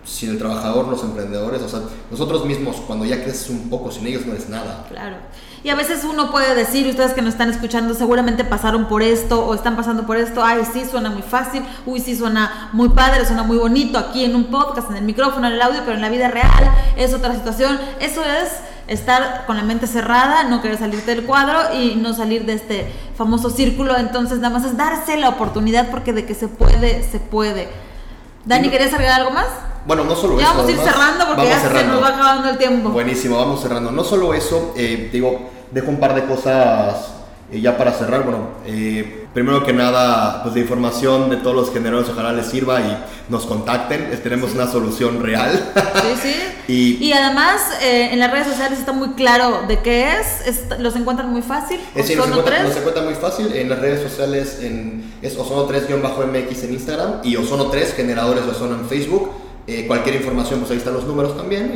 [0.04, 4.08] sin el trabajador, los emprendedores, o sea, nosotros mismos, cuando ya creces un poco, sin
[4.08, 4.86] ellos no eres nada.
[4.89, 5.18] Claro.
[5.64, 9.45] Y a veces uno puede decir, ustedes que nos están escuchando, seguramente pasaron por esto
[9.45, 13.26] o están pasando por esto, ay, sí, suena muy fácil, uy, sí, suena muy padre,
[13.26, 16.02] suena muy bonito aquí en un podcast, en el micrófono, en el audio, pero en
[16.02, 17.80] la vida real es otra situación.
[17.99, 18.49] Eso es
[18.88, 22.91] estar con la mente cerrada, no querer salirte del cuadro y no salir de este
[23.16, 23.95] famoso círculo.
[23.97, 27.70] Entonces, nada más es darse la oportunidad porque de que se puede, se puede.
[28.45, 29.47] Dani, ¿querías agregar algo más?
[29.85, 30.53] Bueno, no solo ya eso.
[30.53, 32.89] vamos a ir cerrando porque ya se nos va acabando el tiempo.
[32.89, 33.91] Buenísimo, vamos cerrando.
[33.91, 37.11] No solo eso, eh, digo, dejo un par de cosas
[37.52, 38.24] eh, ya para cerrar.
[38.24, 42.82] Bueno, eh, primero que nada, pues la información de todos los generadores ojalá les sirva
[42.82, 42.97] y
[43.30, 44.10] nos contacten.
[44.24, 45.72] Tenemos una solución real.
[46.02, 46.32] Sí,
[46.68, 46.97] sí.
[47.02, 50.80] y, además, en las redes sociales está muy claro de qué es.
[50.80, 51.80] los encuentran muy fácil.
[51.95, 54.60] Es decir, nos encuentran muy fácil en las redes sociales.
[54.62, 59.32] En, es Ozono3-MX en Instagram y Ozono3 Generadores de Ozono en Facebook.
[59.68, 61.72] Eh, cualquier información, pues ahí están los números también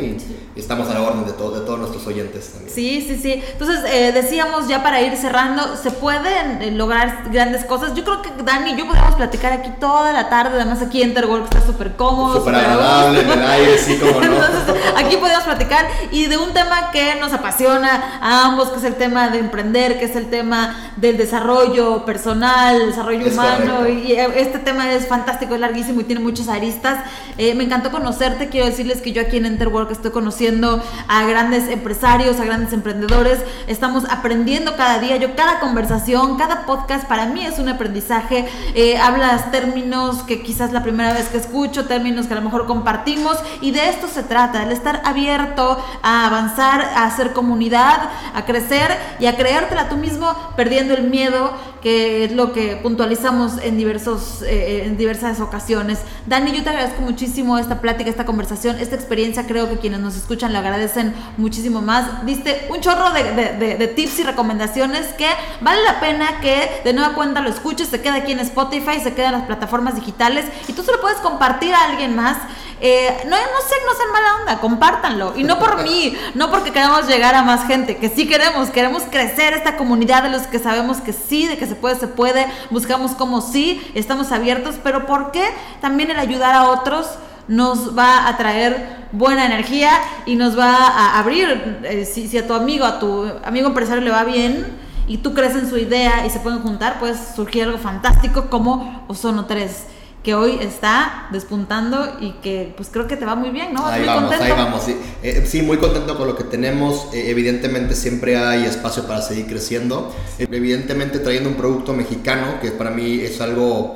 [0.56, 2.74] y estamos a la orden de, de todos nuestros oyentes también.
[2.74, 3.44] Sí, sí, sí.
[3.52, 7.94] Entonces, eh, decíamos ya para ir cerrando, se pueden eh, lograr grandes cosas.
[7.94, 11.44] Yo creo que Dani y yo podemos platicar aquí toda la tarde, además aquí Interwork
[11.44, 12.40] está súper cómodo.
[12.40, 14.26] Súper agradable, en el aire, sí, como no.
[14.46, 18.84] Entonces, aquí podemos platicar y de un tema que nos apasiona a ambos, que es
[18.84, 23.88] el tema de emprender, que es el tema del desarrollo personal, desarrollo humano.
[23.88, 27.04] Y este tema es fantástico, es larguísimo y tiene muchas aristas.
[27.38, 28.50] me encanta conocerte.
[28.50, 33.40] Quiero decirles que yo aquí en Enterwork estoy conociendo a grandes empresarios, a grandes emprendedores.
[33.68, 35.18] Estamos aprendiendo cada día.
[35.18, 38.48] Yo cada conversación, cada podcast para mí es un aprendizaje.
[38.74, 42.66] Eh, hablas términos que quizás la primera vez que escucho, términos que a lo mejor
[42.66, 43.38] compartimos.
[43.62, 48.98] Y de esto se trata, el estar abierto a avanzar, a hacer comunidad, a crecer
[49.20, 51.54] y a creértela tú mismo, perdiendo el miedo,
[51.86, 56.00] que es lo que puntualizamos en, diversos, eh, en diversas ocasiones.
[56.26, 59.46] Dani, yo te agradezco muchísimo esta plática, esta conversación, esta experiencia.
[59.46, 62.26] Creo que quienes nos escuchan lo agradecen muchísimo más.
[62.26, 65.28] Diste un chorro de, tips y recomendaciones que
[65.62, 69.14] vale la pena que de nueva cuenta lo escuches, se queda aquí en Spotify, se
[69.14, 72.38] queda en las plataformas digitales y tú se lo puedes compartir a alguien más.
[72.82, 75.34] Eh, no, no sé, no sean mala onda, compártanlo.
[75.38, 79.04] Y no por mí, no porque queramos llegar a más gente, que sí queremos, queremos
[79.04, 82.48] crecer esta comunidad de los que sabemos que sí, de que se puede, se puede,
[82.70, 85.46] buscamos como sí, estamos abiertos, pero ¿por qué
[85.82, 87.08] también el ayudar a otros?
[87.48, 89.92] nos va a traer buena energía
[90.26, 94.10] y nos va a abrir, eh, si, a tu amigo, a tu amigo empresario le
[94.10, 94.66] va bien
[95.08, 99.06] y tú crees en su idea y se pueden juntar, pues surgir algo fantástico como
[99.08, 99.95] Ozono 3
[100.26, 103.86] que hoy está despuntando y que pues creo que te va muy bien, ¿no?
[103.86, 104.98] Ahí vamos, ahí vamos, sí.
[105.22, 105.62] Eh, sí.
[105.62, 107.10] muy contento con lo que tenemos.
[107.14, 110.12] Eh, evidentemente siempre hay espacio para seguir creciendo.
[110.40, 113.94] evidentemente trayendo un producto mexicano, que para mí es algo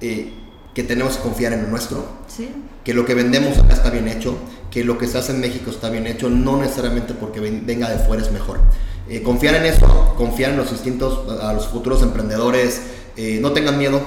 [0.00, 2.04] que tenemos que confiar en lo nuestro,
[2.84, 4.36] que lo que vendemos acá está bien hecho,
[4.70, 7.98] que lo que se hace en México está bien hecho, no necesariamente porque venga de
[8.04, 8.60] fuera es mejor.
[9.08, 12.82] Eh, confiar en eso, confiar en los instintos, a los futuros emprendedores,
[13.16, 14.00] eh, no tengan miedo,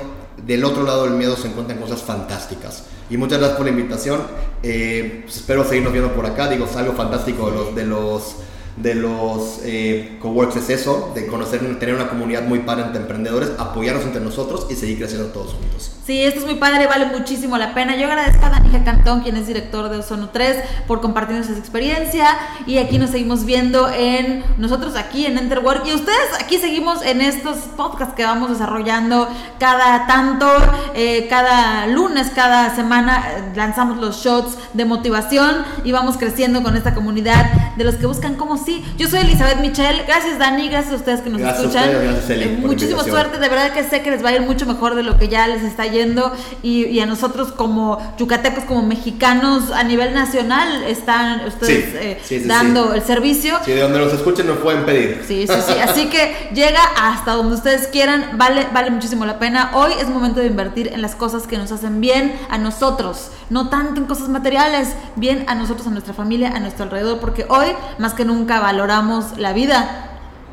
[0.46, 2.86] del otro lado del miedo se encuentran cosas fantásticas.
[3.10, 4.22] Y muchas gracias por la invitación,
[4.64, 7.76] eh, pues espero seguirnos viendo por acá, digo, es algo fantástico de los...
[7.76, 8.36] De los
[8.78, 13.52] de los eh, coworks es eso, de conocer, tener una comunidad muy padre entre emprendedores,
[13.58, 15.92] apoyarnos entre nosotros y seguir creciendo todos juntos.
[16.06, 17.96] Sí, esto es muy padre, vale muchísimo la pena.
[17.96, 22.28] Yo agradezco a Danija Cantón, quien es director de Ozono 3, por compartirnos esa experiencia.
[22.68, 25.88] Y aquí nos seguimos viendo en nosotros aquí en Enterwork.
[25.88, 30.46] Y ustedes aquí seguimos en estos podcasts que vamos desarrollando cada tanto,
[30.94, 36.76] eh, cada lunes, cada semana eh, lanzamos los shots de motivación y vamos creciendo con
[36.76, 38.84] esta comunidad de los que buscan cómo sí.
[38.98, 40.04] Yo soy Elizabeth Michelle.
[40.06, 40.70] Gracias, Dani.
[40.70, 41.90] Gracias a ustedes que nos escuchan.
[41.90, 43.40] Eh, muchísima suerte.
[43.40, 45.48] De verdad que sé que les va a ir mucho mejor de lo que ya
[45.48, 46.32] les está yendo.
[46.62, 53.02] Y, a nosotros, como yucatecos, como mexicanos a nivel nacional, están ustedes eh, dando el
[53.02, 53.58] servicio.
[53.66, 55.24] Sí, de donde nos escuchen nos pueden pedir.
[55.28, 55.74] Sí, sí, sí.
[55.84, 58.38] Así que llega hasta donde ustedes quieran.
[58.38, 59.72] Vale, vale muchísimo la pena.
[59.74, 63.32] Hoy es momento de invertir en las cosas que nos hacen bien a nosotros.
[63.50, 64.90] No tanto en cosas materiales.
[65.16, 67.20] Bien a nosotros, a nuestra familia, a nuestro alrededor.
[67.20, 70.10] Porque hoy, más que nunca, valoramos la vida.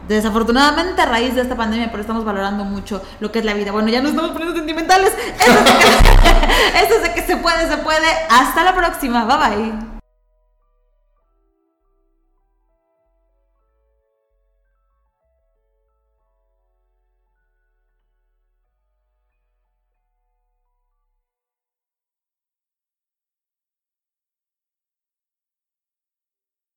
[0.08, 3.70] Desafortunadamente a raíz de esta pandemia, pero estamos valorando mucho lo que es la vida.
[3.70, 5.12] Bueno, ya nos estamos poniendo sentimentales.
[5.38, 8.08] Eso es de que, eso es de que se puede, se puede.
[8.28, 9.24] Hasta la próxima.
[9.24, 9.99] Bye bye.